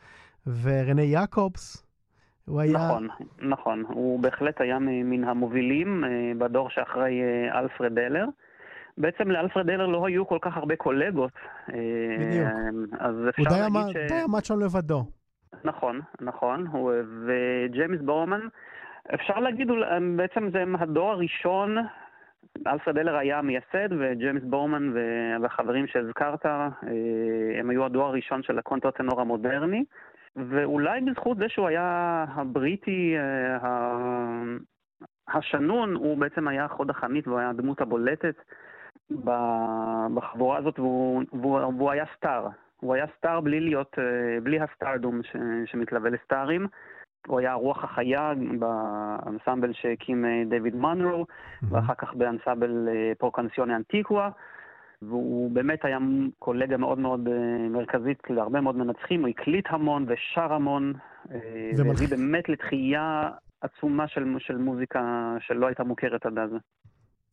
[0.62, 1.86] ורנה יעקובס.
[2.46, 2.88] הוא היה...
[2.88, 3.08] נכון,
[3.42, 3.84] נכון.
[3.88, 8.26] הוא בהחלט היה מן המובילים אה, בדור שאחרי אה, אלפרד דלר.
[8.98, 11.32] בעצם לאלפרד דלר לא היו כל כך הרבה קולגות.
[12.20, 12.48] בדיוק.
[13.00, 13.96] אז אפשר להגיד ש...
[13.96, 15.06] הוא די עמד שם לבדו.
[15.64, 16.68] נכון, נכון,
[17.26, 18.48] וג'יימס באומן,
[19.14, 19.68] אפשר להגיד,
[20.16, 21.78] בעצם זה הדור הראשון,
[22.68, 24.94] אלפרד דלר היה המייסד, וג'יימס באומן
[25.42, 26.70] והחברים שהזכרת, אה,
[27.60, 29.84] הם היו הדור הראשון של הקונטרטנור המודרני,
[30.36, 34.38] ואולי בזכות זה שהוא היה הבריטי אה,
[35.28, 38.36] השנון, הוא בעצם היה חוד החנית והוא היה הדמות הבולטת
[40.14, 42.48] בחבורה הזאת, והוא, והוא, והוא היה סטאר.
[42.82, 46.68] הוא היה סטאר בלי להיות, אה, בלי הסטארדום ש, שמתלווה לסטארים.
[47.28, 51.66] הוא היה הרוח החיה באנסמבל שהקים אה, מנרו, mm-hmm.
[51.70, 54.30] ואחר כך באנסמבל אה, פרוקנסיוני אנטיקווה.
[55.02, 55.98] והוא באמת היה
[56.40, 57.30] קולגה מאוד מאוד
[57.70, 60.94] מרכזית להרבה מאוד מנצחים, הוא הקליט המון ושר המון,
[61.78, 63.30] והביא באמת לתחייה
[63.62, 66.50] עצומה של, של מוזיקה שלא הייתה מוכרת עד אז.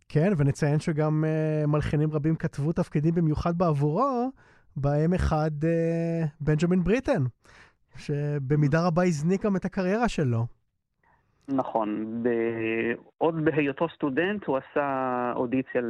[0.09, 4.30] כן, ונציין שגם uh, מלחינים רבים כתבו תפקידים במיוחד בעבורו,
[4.76, 7.22] בהם אחד uh, בנג'מין בריטן,
[7.96, 10.46] שבמידה רבה הזניק גם את הקריירה שלו.
[11.48, 12.28] נכון, ב...
[13.18, 15.80] עוד בהיותו סטודנט הוא עשה אודיציה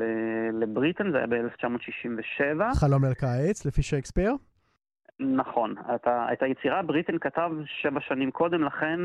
[0.53, 2.75] לבריטן, זה היה ב-1967.
[2.75, 4.37] חלום אל קיץ, לפי שייקספיר?
[5.21, 6.33] נכון, את, ה...
[6.33, 7.51] את היצירה בריטן כתב
[7.83, 9.01] שבע שנים קודם לכן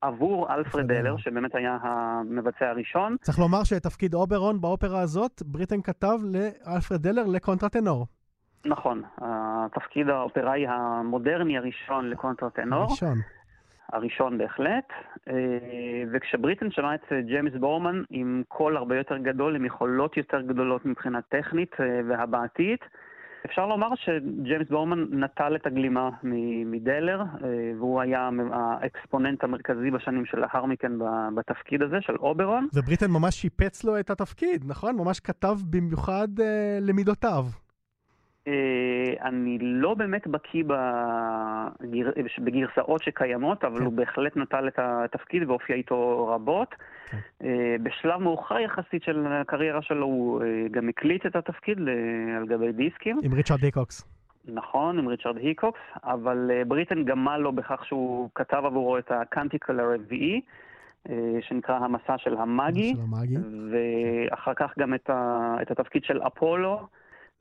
[0.00, 3.16] עבור אלפרד דלר, שבאמת היה המבצע הראשון.
[3.20, 8.06] צריך לומר שתפקיד אוברון באופרה הזאת, בריטן כתב לאלפרד דלר לקונטרטנור.
[8.66, 12.82] נכון, התפקיד האופראי המודרני הראשון לקונטרטנור.
[12.82, 13.18] הראשון.
[13.92, 14.88] הראשון בהחלט,
[15.28, 15.34] אה,
[16.12, 21.22] וכשבריטן שמע את ג'יימס באומן עם קול הרבה יותר גדול, עם יכולות יותר גדולות מבחינה
[21.22, 22.80] טכנית אה, והבעתית,
[23.46, 26.10] אפשר לומר שג'יימס באומן נטל את הגלימה
[26.66, 27.26] מדלר, אה,
[27.76, 30.92] והוא היה ה exponent המרכזי בשנים שלאחר מכן
[31.34, 32.68] בתפקיד הזה, של אוברון.
[32.74, 34.96] ובריטן ממש שיפץ לו את התפקיד, נכון?
[34.96, 36.28] ממש כתב במיוחד
[36.80, 37.44] למידותיו.
[38.46, 42.10] אה, אני לא באמת בקיא בגר...
[42.38, 43.84] בגרסאות שקיימות, אבל כן.
[43.84, 46.74] הוא בהחלט נטל את התפקיד והופיע איתו רבות.
[47.06, 47.16] כן.
[47.42, 51.78] אה, בשלב מאוחר יחסית של הקריירה שלו הוא אה, גם הקליט את התפקיד
[52.36, 53.20] על גבי דיסקים.
[53.22, 54.04] עם ריצ'רד היקוקס.
[54.48, 60.40] נכון, עם ריצ'רד היקוקס, אבל בריטן גמל לו בכך שהוא כתב עבורו את הקאנטיקל הרביעי.
[61.40, 62.94] שנקרא המסע של המאגי.
[63.70, 66.86] ואחר כך גם את, ה, את התפקיד של אפולו,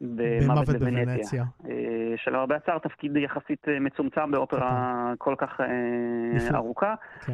[0.02, 1.44] במוות בוונציה.
[1.70, 6.96] אה, של הרבה הצער, תפקיד יחסית אה, מצומצם באופרה כל כך אה, ארוכה.
[7.26, 7.34] כן.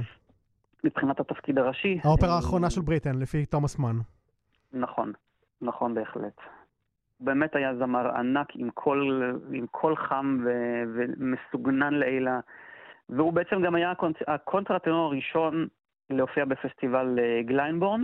[0.83, 1.99] מבחינת התפקיד הראשי.
[2.03, 3.97] האופרה האחרונה של בריטן, לפי תומאס מן.
[4.73, 5.11] נכון,
[5.61, 6.37] נכון בהחלט.
[7.19, 10.49] באמת היה זמר ענק עם קול, עם קול חם ו,
[10.95, 12.39] ומסוגנן לעילא.
[13.09, 13.93] והוא בעצם גם היה
[14.27, 15.67] הקונטרטנור הראשון
[16.09, 18.03] להופיע בפסטיבל גליינדבורן,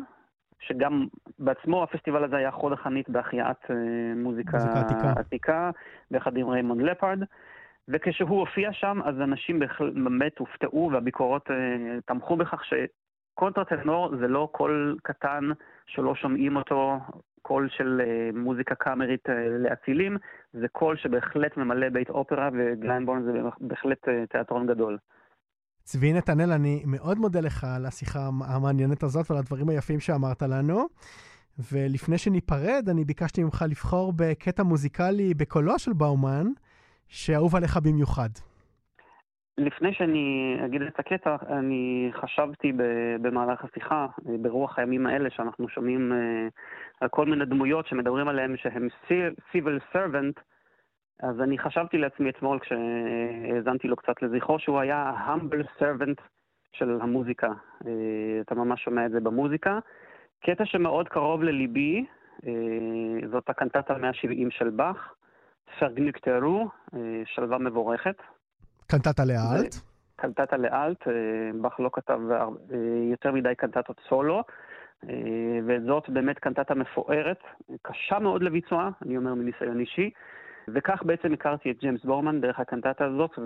[0.59, 1.07] שגם
[1.39, 3.75] בעצמו הפסטיבל הזה היה חוד החנית בהחייאת אה,
[4.15, 5.13] מוזיקה, מוזיקה עתיקה.
[5.19, 5.71] עתיקה,
[6.11, 7.23] ביחד עם ריימונד לפארד.
[7.87, 9.59] וכשהוא הופיע שם, אז אנשים
[10.03, 11.53] באמת הופתעו, והביקורות אה,
[12.05, 15.49] תמכו בכך שקונטרטנור זה לא קול קטן
[15.85, 16.99] שלא שומעים אותו,
[17.41, 19.29] קול של אה, מוזיקה קאמרית
[19.59, 20.17] לאצילים,
[20.53, 24.97] זה קול שבהחלט ממלא בית אופרה, וגליינדבורן זה בהחלט תיאטרון גדול.
[25.89, 30.87] צבי נתנאל, אני מאוד מודה לך על השיחה המעניינת הזאת ועל הדברים היפים שאמרת לנו.
[31.71, 36.47] ולפני שניפרד, אני ביקשתי ממך לבחור בקטע מוזיקלי בקולו של באומן,
[37.07, 38.29] שאהוב עליך במיוחד.
[39.57, 42.71] לפני שאני אגיד את הקטע, אני חשבתי
[43.21, 44.07] במהלך השיחה,
[44.41, 46.47] ברוח הימים האלה, שאנחנו שומעים אה,
[47.01, 48.87] על כל מיני דמויות שמדברים עליהן שהם
[49.53, 50.41] civil servant,
[51.23, 56.21] אז אני חשבתי לעצמי אתמול, כשהאזנתי לו קצת לזכרו, שהוא היה ה-humble servant
[56.71, 57.47] של המוזיקה.
[57.85, 57.91] אה,
[58.41, 59.79] אתה ממש שומע את זה במוזיקה.
[60.43, 62.05] קטע שמאוד קרוב לליבי,
[62.47, 62.51] אה,
[63.31, 65.13] זאת הקנטטה 170 של באך,
[65.79, 68.15] פרגניק תיארו, אה, שלווה מבורכת.
[68.87, 69.75] קנטטה לאלט?
[70.15, 71.07] קנטטה לאלט,
[71.61, 72.19] באך לא כתב
[73.11, 74.43] יותר מדי קנטטות סולו.
[75.67, 77.39] וזאת באמת קנטטה מפוארת,
[77.81, 80.09] קשה מאוד לביצוע, אני אומר מניסיון אישי,
[80.73, 83.39] וכך בעצם הכרתי את ג'יימס בורמן דרך הקנטטה הזאת,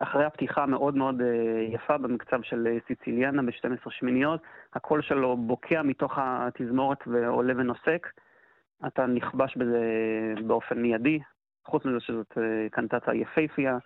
[0.00, 4.40] ואחרי הפתיחה המאוד מאוד אה, יפה במקצב של אה, סיציליאנה ב-12 שמיניות,
[4.74, 8.08] הקול שלו בוקע מתוך התזמורת ועולה ונוסק,
[8.86, 9.80] אתה נכבש בזה
[10.46, 11.20] באופן מיידי,
[11.64, 13.78] חוץ מזה שזאת אה, קנטטה יפייפייה,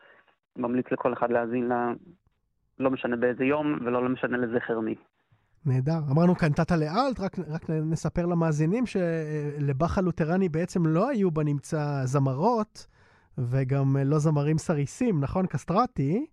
[0.56, 1.92] ממליץ לכל אחד להאזין לה,
[2.78, 4.94] לא משנה באיזה יום ולא לא משנה לזכר מי.
[5.66, 5.98] נהדר.
[6.10, 12.86] אמרנו קנטטה לאלט, רק, רק נספר למאזינים שלבאך הלותרני בעצם לא היו בנמצא זמרות,
[13.38, 15.46] וגם לא זמרים סריסים, נכון?
[15.46, 16.26] קסטרטי.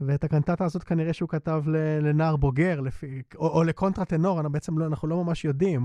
[0.00, 1.62] ואת הקנטטה הזאת כנראה שהוא כתב
[2.02, 5.80] לנער בוגר, לפי, או, או לקונטרטנור, אנחנו בעצם לא, אנחנו לא ממש יודעים.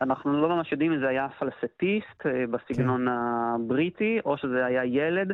[0.00, 3.08] אנחנו לא ממש יודעים אם זה היה פלסטיסט אה, בסגנון כן.
[3.08, 5.32] הבריטי, או שזה היה ילד.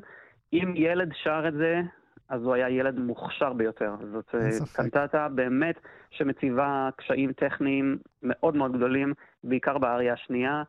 [0.53, 1.81] אם ילד שר את זה,
[2.29, 3.95] אז הוא היה ילד מוכשר ביותר.
[4.13, 5.75] זאת אה, קנטטה באמת
[6.11, 9.15] שמציבה קשיים טכניים מאוד מאוד גדולים,
[9.45, 10.63] בעיקר באריה השנייה,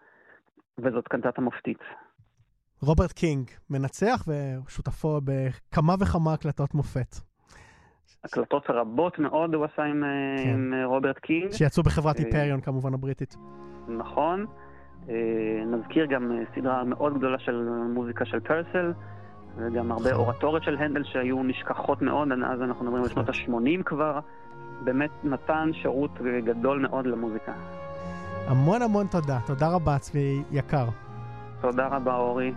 [0.77, 1.79] וזאת קנטטה מופתית.
[2.81, 7.15] רוברט קינג, מנצח ושותפו בכמה וכמה הקלטות מופת.
[8.23, 10.09] הקלטות רבות מאוד הוא עשה עם, אה,
[10.43, 10.49] כן.
[10.49, 11.51] עם אה, רוברט קינג.
[11.51, 13.35] שיצאו בחברת היפריון כמובן הבריטית.
[13.87, 14.45] נכון.
[15.65, 18.93] נזכיר גם סדרה מאוד גדולה של מוזיקה של פרסל.
[19.59, 24.19] וגם הרבה אורטוריות של הנדל שהיו נשכחות מאוד, אז אנחנו מדברים על שנות ה-80 כבר.
[24.83, 26.11] באמת נתן שירות
[26.45, 27.51] גדול מאוד למוזיקה.
[28.47, 29.39] המון המון תודה.
[29.45, 30.85] תודה רבה, צבי יקר.
[31.61, 32.53] תודה רבה, אורי.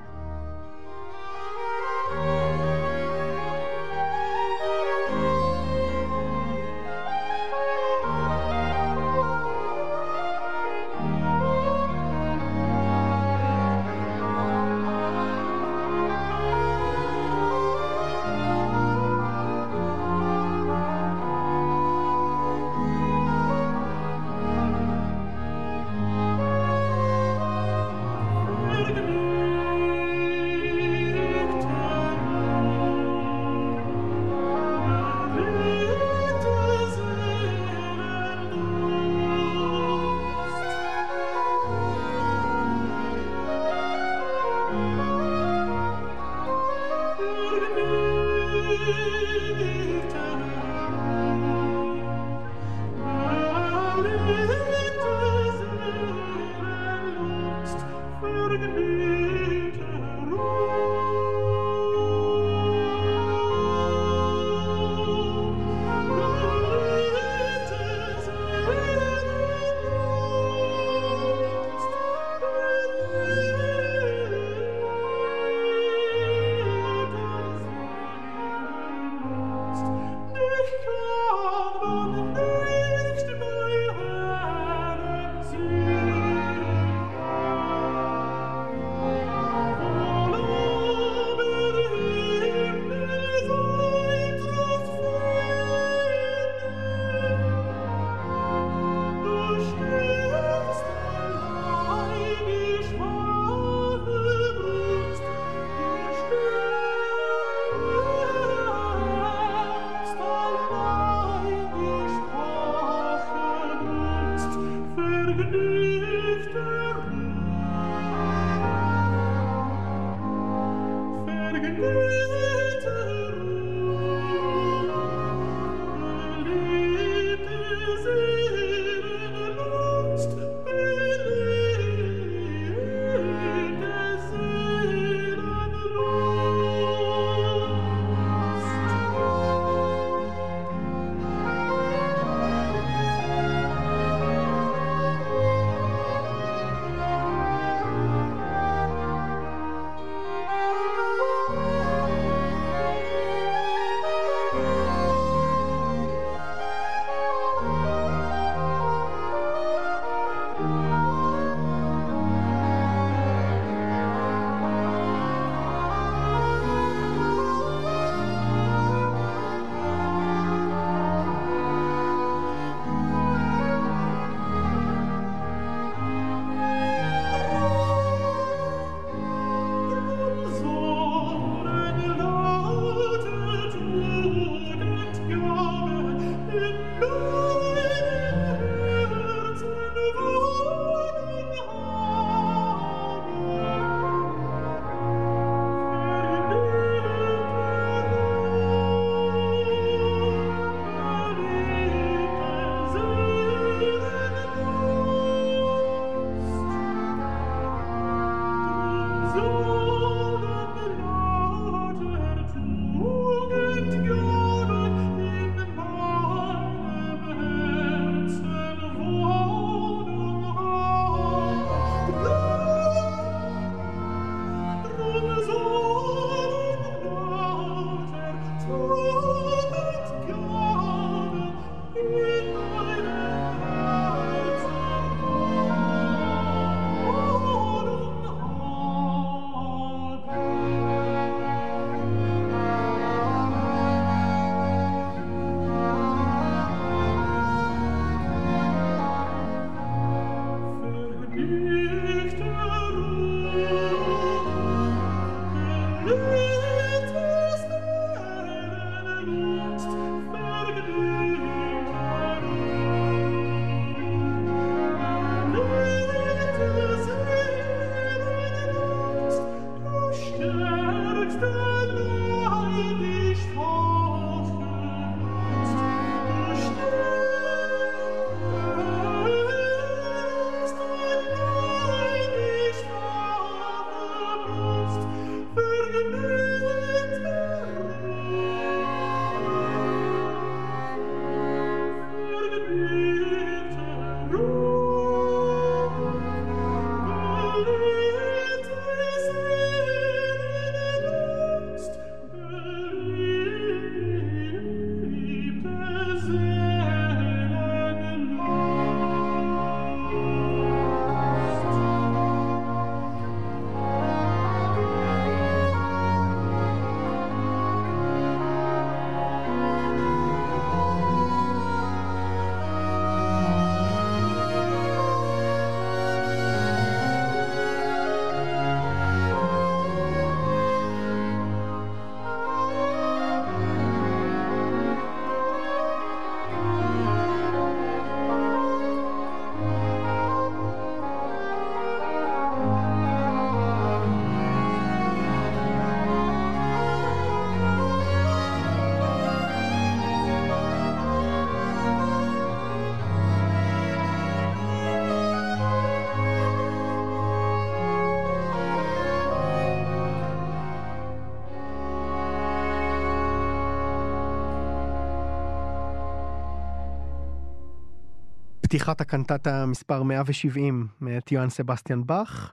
[368.73, 372.53] פתיחת הקנטטה מספר 170 מאת יוהאן סבסטיאן באך.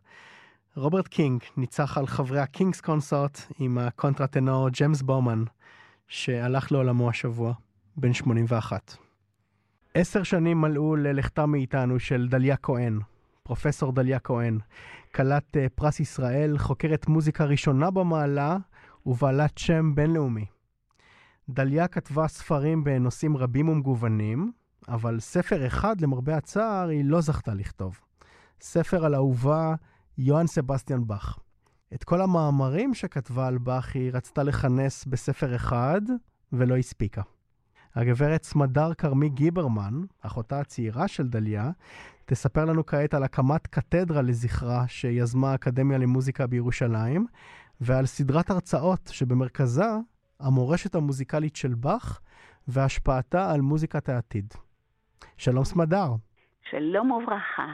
[0.75, 5.43] רוברט קינג ניצח על חברי ה King's Consort עם הקונטרטנור ג'יימס בומן,
[6.07, 7.53] שהלך לעולמו השבוע,
[7.97, 8.95] בן 81.
[9.93, 12.99] עשר שנים מלאו ללכתה מאיתנו של דליה כהן,
[13.43, 14.59] פרופסור דליה כהן,
[15.15, 18.57] כלת אה, פרס ישראל, חוקרת מוזיקה ראשונה במעלה
[19.05, 20.45] ובעלת שם בינלאומי.
[21.49, 24.51] דליה כתבה ספרים בנושאים רבים ומגוונים,
[24.89, 27.99] אבל ספר אחד, למרבה הצער, היא לא זכתה לכתוב.
[28.61, 29.75] ספר על אהובה
[30.17, 31.39] יוהאן סבסטיאן באך.
[31.93, 36.01] את כל המאמרים שכתבה על באך היא רצתה לכנס בספר אחד,
[36.53, 37.21] ולא הספיקה.
[37.95, 41.71] הגברת סמדר כרמי גיברמן, אחותה הצעירה של דליה,
[42.25, 47.25] תספר לנו כעת על הקמת קתדרה לזכרה שיזמה האקדמיה למוזיקה בירושלים,
[47.81, 49.87] ועל סדרת הרצאות שבמרכזה
[50.39, 52.19] המורשת המוזיקלית של באך
[52.67, 54.53] והשפעתה על מוזיקת העתיד.
[55.37, 56.07] שלום סמדר.
[56.69, 57.67] שלום וברכה.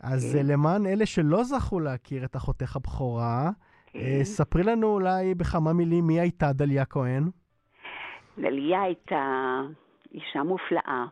[0.00, 0.52] אז כן.
[0.52, 3.50] למען אלה שלא זכו להכיר את אחותך הבכורה,
[3.86, 4.00] כן.
[4.22, 7.30] ספרי לנו אולי בכמה מילים מי הייתה דליה כהן.
[8.38, 9.60] דליה הייתה
[10.14, 11.04] אישה מופלאה.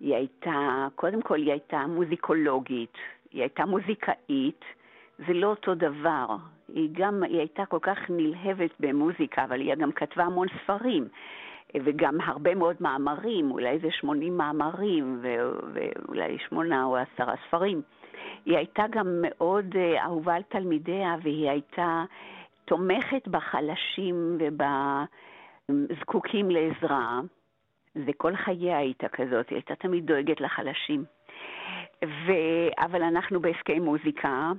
[0.00, 2.94] היא הייתה, קודם כל היא הייתה מוזיקולוגית,
[3.30, 4.60] היא הייתה מוזיקאית,
[5.18, 6.26] זה לא אותו דבר.
[6.68, 11.08] היא גם, היא הייתה כל כך נלהבת במוזיקה, אבל היא גם כתבה המון ספרים.
[11.84, 15.22] וגם הרבה מאוד מאמרים, אולי איזה 80 מאמרים,
[15.72, 17.82] ואולי שמונה או עשרה ספרים.
[18.46, 22.04] היא הייתה גם מאוד אה, אהובה על תלמידיה, והיא הייתה
[22.64, 24.38] תומכת בחלשים
[25.68, 27.20] ובזקוקים לעזרה.
[27.94, 31.04] זה כל חייה הייתה כזאת, היא הייתה תמיד דואגת לחלשים.
[32.04, 32.32] ו...
[32.78, 34.52] אבל אנחנו בהסכם מוזיקה,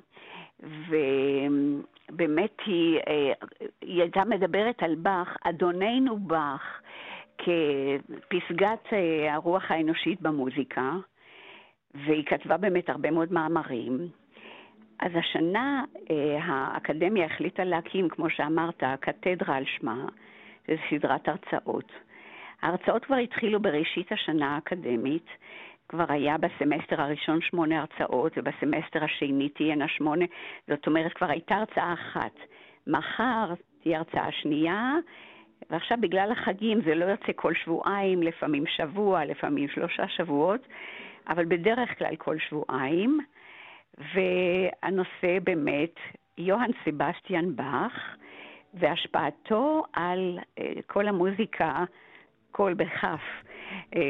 [0.60, 3.34] ובאמת היא, אה,
[3.82, 6.82] היא הייתה מדברת על באך, אדוננו באך,
[7.46, 10.92] כפסגת אה, הרוח האנושית במוזיקה,
[11.94, 14.08] והיא כתבה באמת הרבה מאוד מאמרים.
[15.00, 20.06] אז השנה אה, האקדמיה החליטה להקים, כמו שאמרת, קתדרה על שמה,
[20.68, 21.92] זו סדרת הרצאות.
[22.62, 25.26] ההרצאות כבר התחילו בראשית השנה האקדמית,
[25.90, 30.26] כבר היה בסמסטר הראשון שמונה הרצאות, ובסמסטר השני תהיינה שמונה,
[30.68, 32.34] זאת אומרת, כבר הייתה הרצאה אחת.
[32.88, 34.96] מחר תהיה הרצאה שנייה,
[35.70, 40.68] ועכשיו בגלל החגים זה לא יוצא כל שבועיים, לפעמים שבוע, לפעמים שלושה שבועות,
[41.28, 43.20] אבל בדרך כלל כל שבועיים.
[43.98, 45.96] והנושא באמת,
[46.38, 48.16] יוהאן סבסטיאן באך
[48.74, 51.84] והשפעתו על אה, כל המוזיקה
[52.52, 53.22] קול בכף,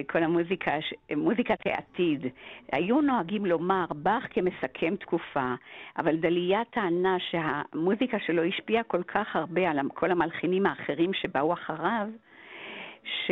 [0.10, 0.72] כל המוזיקה,
[1.18, 2.26] מוזיקת העתיד.
[2.72, 5.54] היו נוהגים לומר באך כמסכם תקופה,
[5.98, 12.08] אבל דליה טענה שהמוזיקה שלו השפיעה כל כך הרבה על כל המלחינים האחרים שבאו אחריו,
[13.04, 13.32] ש...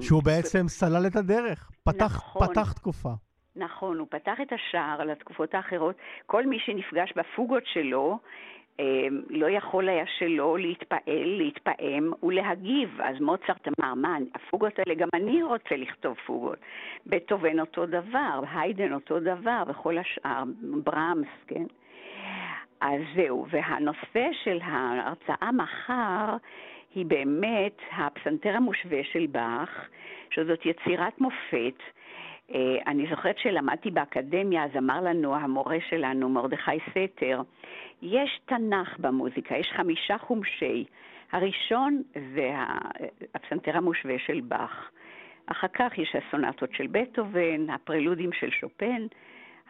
[0.00, 3.10] שהוא בעצם סלל את הדרך, פתח, נכון, פתח תקופה.
[3.56, 5.96] נכון, הוא פתח את השער לתקופות האחרות.
[6.26, 8.18] כל מי שנפגש בפוגות שלו,
[9.30, 13.00] לא יכול היה שלא להתפעל, להתפעם ולהגיב.
[13.00, 16.58] אז מוצרט אמר, מה, הפוגות האלה, גם אני רוצה לכתוב פוגות.
[17.06, 20.42] בטהובן אותו דבר, היידן אותו דבר, וכל השאר,
[20.84, 21.64] ברמס, כן?
[22.80, 26.36] אז זהו, והנושא של ההרצאה מחר
[26.94, 29.88] היא באמת הפסנתר המושווה של באך,
[30.30, 31.82] שזאת יצירת מופת.
[32.54, 37.42] אה, אני זוכרת שלמדתי באקדמיה, אז אמר לנו המורה שלנו, מרדכי סתר,
[38.02, 40.84] יש תנ"ך במוזיקה, יש חמישה חומשי.
[41.32, 42.02] הראשון
[42.34, 42.52] זה
[43.34, 44.90] הפסנתר המושווה של באך.
[45.46, 49.06] אחר כך יש הסונטות של בטהובן, הפרלודים של שופן,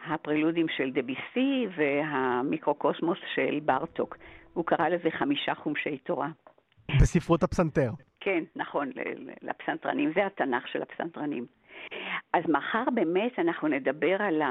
[0.07, 4.17] הפרלודים של דביסי והמיקרוקוסמוס של בארטוק.
[4.53, 6.29] הוא קרא לזה חמישה חומשי תורה.
[7.01, 7.89] בספרות הפסנתר.
[8.19, 8.89] כן, נכון,
[9.41, 10.11] לפסנתרנים.
[10.15, 11.45] זה התנ"ך של הפסנתרנים.
[12.33, 14.41] אז מחר באמת אנחנו נדבר על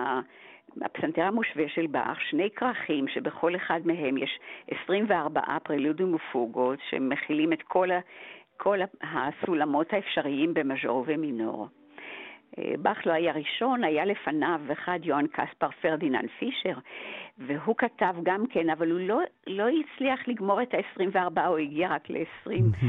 [0.83, 4.39] הפסנתר המושווה של באך, שני כרכים שבכל אחד מהם יש
[4.85, 8.01] 24 פרלודים ופוגות שמכילים את כל, ה,
[8.57, 11.69] כל הסולמות האפשריים במז'ור ומינור.
[12.59, 16.79] אה, באך לא היה ראשון, היה לפניו אחד יוהאן קספר פרדיננד פישר,
[17.39, 22.11] והוא כתב גם כן, אבל הוא לא, לא הצליח לגמור את ה-24, הוא הגיע רק
[22.11, 22.87] ל-20.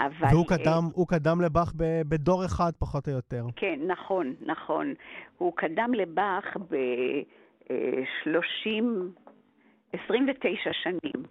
[0.00, 0.28] אבל...
[0.30, 1.72] והוא קדם, הוא קדם לבאך
[2.08, 3.44] בדור אחד, פחות או יותר.
[3.56, 4.94] כן, נכון, נכון.
[5.38, 8.84] הוא קדם לבאך ב-30,
[9.92, 11.22] 29 שנים.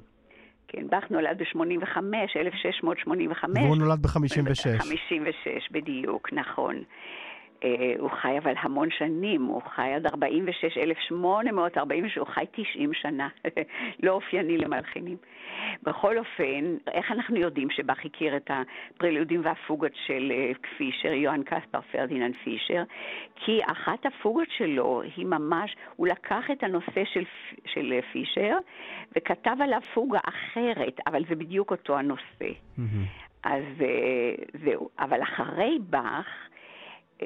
[0.68, 1.98] כן, באך נולד ב-85,
[2.36, 3.64] 1685.
[3.64, 4.80] והוא נולד ב-56.
[4.80, 6.76] 56, בדיוק, נכון.
[7.64, 13.28] אה, הוא חי אבל המון שנים, הוא חי עד 46, 1846, הוא חי 90 שנה,
[14.04, 15.18] לא אופייני למלחינים.
[15.84, 21.82] בכל אופן, איך אנחנו יודעים שבאך הכיר את הפרלודים והפוגות של אה, פישר, יוהאן קספר
[21.92, 22.84] פרדיננד פישר?
[23.36, 27.24] כי אחת הפוגות שלו היא ממש, הוא לקח את הנושא של,
[27.66, 28.58] של אה, פישר
[29.16, 32.22] וכתב עליו פוגה אחרת, אבל זה בדיוק אותו הנושא.
[32.40, 33.28] מממ-הממ.
[33.44, 33.64] אז
[34.64, 34.90] זהו.
[35.00, 36.28] אבל אחרי באך,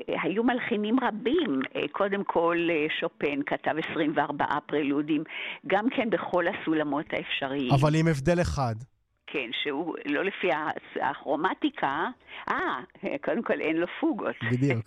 [0.08, 1.62] היו מלחינים רבים.
[1.76, 5.24] אה, קודם כל אה, שופן כתב 24 פרלודים,
[5.68, 7.72] גם כן בכל הסולמות האפשריים.
[7.74, 8.76] אבל עם הבדל אחד.
[9.32, 10.50] כן, שהוא לא לפי
[11.02, 12.08] הכרומטיקה,
[12.50, 12.80] אה,
[13.24, 14.36] קודם כל אין לו פוגות.
[14.52, 14.86] בדיוק.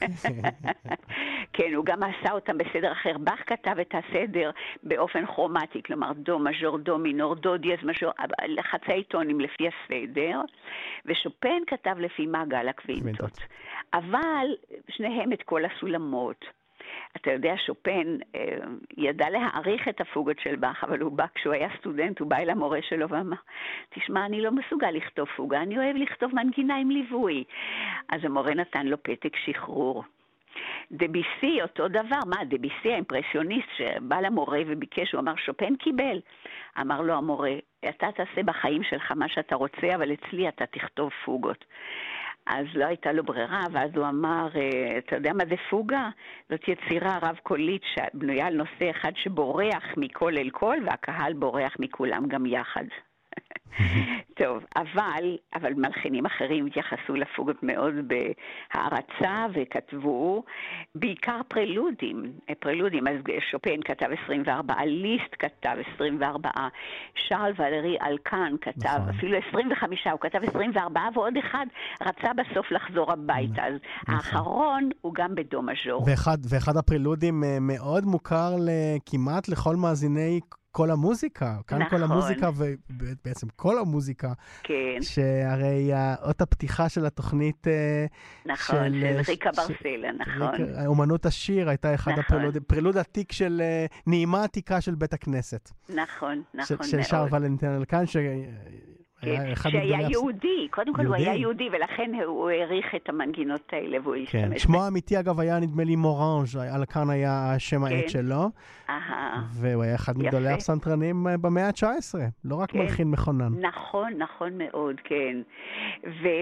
[1.54, 3.18] כן, הוא גם עשה אותם בסדר אחר.
[3.18, 4.50] באך כתב את הסדר
[4.82, 8.12] באופן כרומטי, כלומר דו, מז'ור, דו, מינור, דו, דיאז, מז'ור,
[8.48, 10.40] לחצי טונים לפי הסדר,
[11.06, 13.38] ושופן כתב לפי מעגל הקווינטות.
[13.94, 14.46] אבל
[14.88, 16.44] שניהם את כל הסולמות.
[17.16, 18.56] אתה יודע, שופן אה,
[18.96, 22.50] ידע להעריך את הפוגות של באך, אבל הוא בא, כשהוא היה סטודנט, הוא בא אל
[22.50, 23.36] המורה שלו ואמר,
[23.90, 27.44] תשמע, אני לא מסוגל לכתוב פוגה, אני אוהב לכתוב מנגינה עם ליווי.
[28.08, 30.04] אז המורה נתן לו פתק שחרור.
[30.92, 36.20] דביסי, אותו דבר, מה, דביסי האימפרסיוניסט שבא למורה וביקש, הוא אמר, שופן קיבל.
[36.80, 37.52] אמר לו המורה,
[37.88, 41.64] אתה תעשה בחיים שלך מה שאתה רוצה, אבל אצלי אתה תכתוב פוגות.
[42.46, 46.08] אז לא הייתה לו ברירה, ואז הוא אמר, אה, אתה יודע מה זה פוגה?
[46.50, 52.46] זאת יצירה רב-קולית שבנויה על נושא אחד שבורח מכל אל כל, והקהל בורח מכולם גם
[52.46, 52.84] יחד.
[54.40, 60.44] טוב, אבל, אבל מלחינים אחרים התייחסו לפוגות מאוד בהערצה וכתבו
[60.94, 63.14] בעיקר פרלודים, פרלודים, אז
[63.50, 66.50] שופן כתב 24, ליסט כתב 24,
[67.14, 69.08] שרל ולרי אלקן כתב נכון.
[69.08, 71.66] אפילו 25, הוא כתב 24 ועוד אחד
[72.02, 74.14] רצה בסוף לחזור הביתה, אז נכון.
[74.14, 76.04] האחרון הוא גם בדו מז'ור.
[76.06, 78.50] ואחד, ואחד הפרלודים אה, מאוד מוכר
[79.06, 80.40] כמעט לכל מאזיני
[80.74, 81.98] כל המוזיקה, כאן נכון.
[81.98, 82.50] כל המוזיקה
[82.90, 84.32] ובעצם כל המוזיקה.
[84.62, 84.98] כן.
[85.00, 85.90] שהרי
[86.22, 88.06] אות הפתיחה של התוכנית אה,
[88.46, 90.86] נכון, של, של ריקה ברסלה, נכון.
[90.86, 92.24] אומנות השיר הייתה אחד נכון.
[92.24, 95.70] הפרלוד, פרלוד עתיק של אה, נעימה עתיקה של בית הכנסת.
[95.88, 96.84] נכון, נכון ש, מאוד.
[96.84, 98.16] של שר ולנטין אלקן, ש...
[99.24, 104.14] כן, שהיה יהודי, קודם כל הוא היה יהודי, ולכן הוא העריך את המנגינות האלה והוא
[104.14, 104.42] השתמש.
[104.42, 108.08] כן, שמו האמיתי אגב היה נדמה לי מורנג', על כאן היה השם העט כן.
[108.08, 108.50] שלו.
[109.60, 112.14] והוא היה אחד מגדולי הפסנתרנים אה, במאה ה-19,
[112.44, 112.78] לא רק כן.
[112.78, 113.52] מלחין מכונן.
[113.60, 115.36] נכון, נכון מאוד, כן.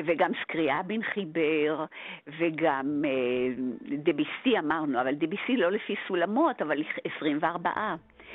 [0.06, 1.84] וגם סקריאבין חיבר,
[2.38, 3.54] וגם אה,
[3.96, 6.82] דביסי אמרנו, אבל דביסי לא לפי סולמות, אבל
[7.16, 7.70] 24.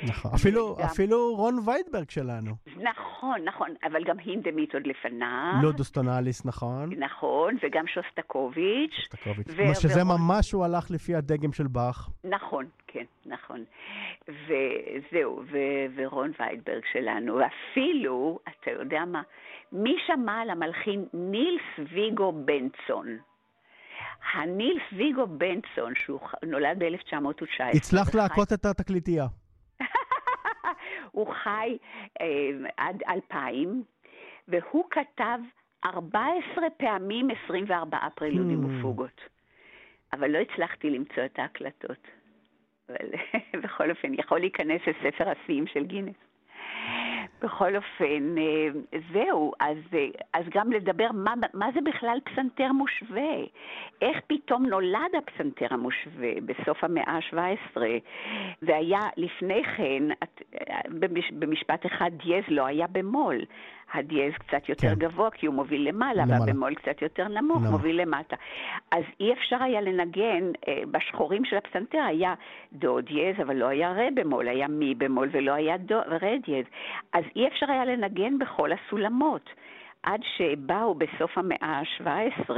[0.02, 0.84] נכון, אפילו, גם...
[0.84, 2.54] אפילו רון ויידברג שלנו.
[2.76, 5.52] נכון, נכון, אבל גם הינדמית עוד לפניו.
[5.62, 6.90] לודוס טונאליס, נכון.
[6.98, 8.92] נכון, וגם שוסטקוביץ'.
[8.92, 10.20] שוסטקוביץ', ו- שזה ורון...
[10.20, 12.08] ממש הוא הלך לפי הדגם של באך.
[12.24, 13.64] נכון, כן, נכון.
[14.28, 19.22] וזהו, ו- ורון ויידברג שלנו, ואפילו, אתה יודע מה,
[19.72, 23.18] מי שמע על המלחין נילס ויגו בנצון?
[24.32, 27.76] הנילס ויגו בנצון, שהוא נולד ב-1919.
[27.76, 29.26] הצלחת להכות את התקליטייה.
[31.18, 31.78] הוא חי
[32.20, 33.82] אה, עד 2000,
[34.48, 35.38] והוא כתב
[35.84, 38.78] 14 פעמים 24 פרילודים hmm.
[38.78, 39.20] ופוגות.
[40.12, 42.08] אבל לא הצלחתי למצוא את ההקלטות.
[42.88, 43.06] אבל
[43.62, 46.16] בכל אופן, יכול להיכנס לספר השיאים של גינס.
[47.42, 48.68] בכל אופן, אה,
[49.12, 53.36] זהו, אז, אה, אז גם לדבר מה, מה זה בכלל פסנתר מושווה.
[54.02, 57.80] איך פתאום נולד הפסנתר המושווה בסוף המאה ה-17,
[58.62, 60.02] והיה לפני כן,
[60.70, 60.80] אה,
[61.32, 63.44] במשפט אחד, דיאז לא היה במו"ל.
[63.94, 64.94] הדיאז קצת יותר כן.
[64.94, 66.40] גבוה כי הוא מוביל למעלה, למעלה.
[66.40, 68.36] והבמול קצת יותר נמוך, נמוך, מוביל למטה.
[68.90, 72.34] אז אי אפשר היה לנגן, אה, בשחורים של הפסנתר היה
[72.72, 76.64] דו דיאז, אבל לא היה רה במול, היה מי במול ולא היה דו, רה דיאז.
[77.12, 79.50] אז אי אפשר היה לנגן בכל הסולמות.
[80.02, 82.50] עד שבאו בסוף המאה ה-17,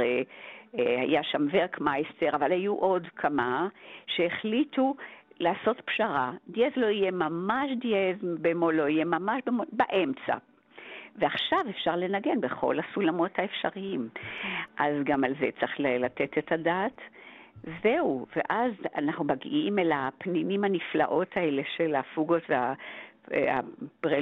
[0.79, 3.67] אה, היה שם ורקמייסטר, אבל היו עוד כמה
[4.07, 4.95] שהחליטו
[5.39, 6.31] לעשות פשרה.
[6.47, 10.35] דיאז לא יהיה ממש דיאז, במול לא יהיה ממש במול, באמצע.
[11.15, 14.09] ועכשיו אפשר לנגן בכל הסולמות האפשריים.
[14.77, 17.01] אז גם על זה צריך לתת את הדעת.
[17.83, 24.01] זהו, ואז אנחנו מגיעים אל הפנינים הנפלאות האלה של הפוגות והפרלודים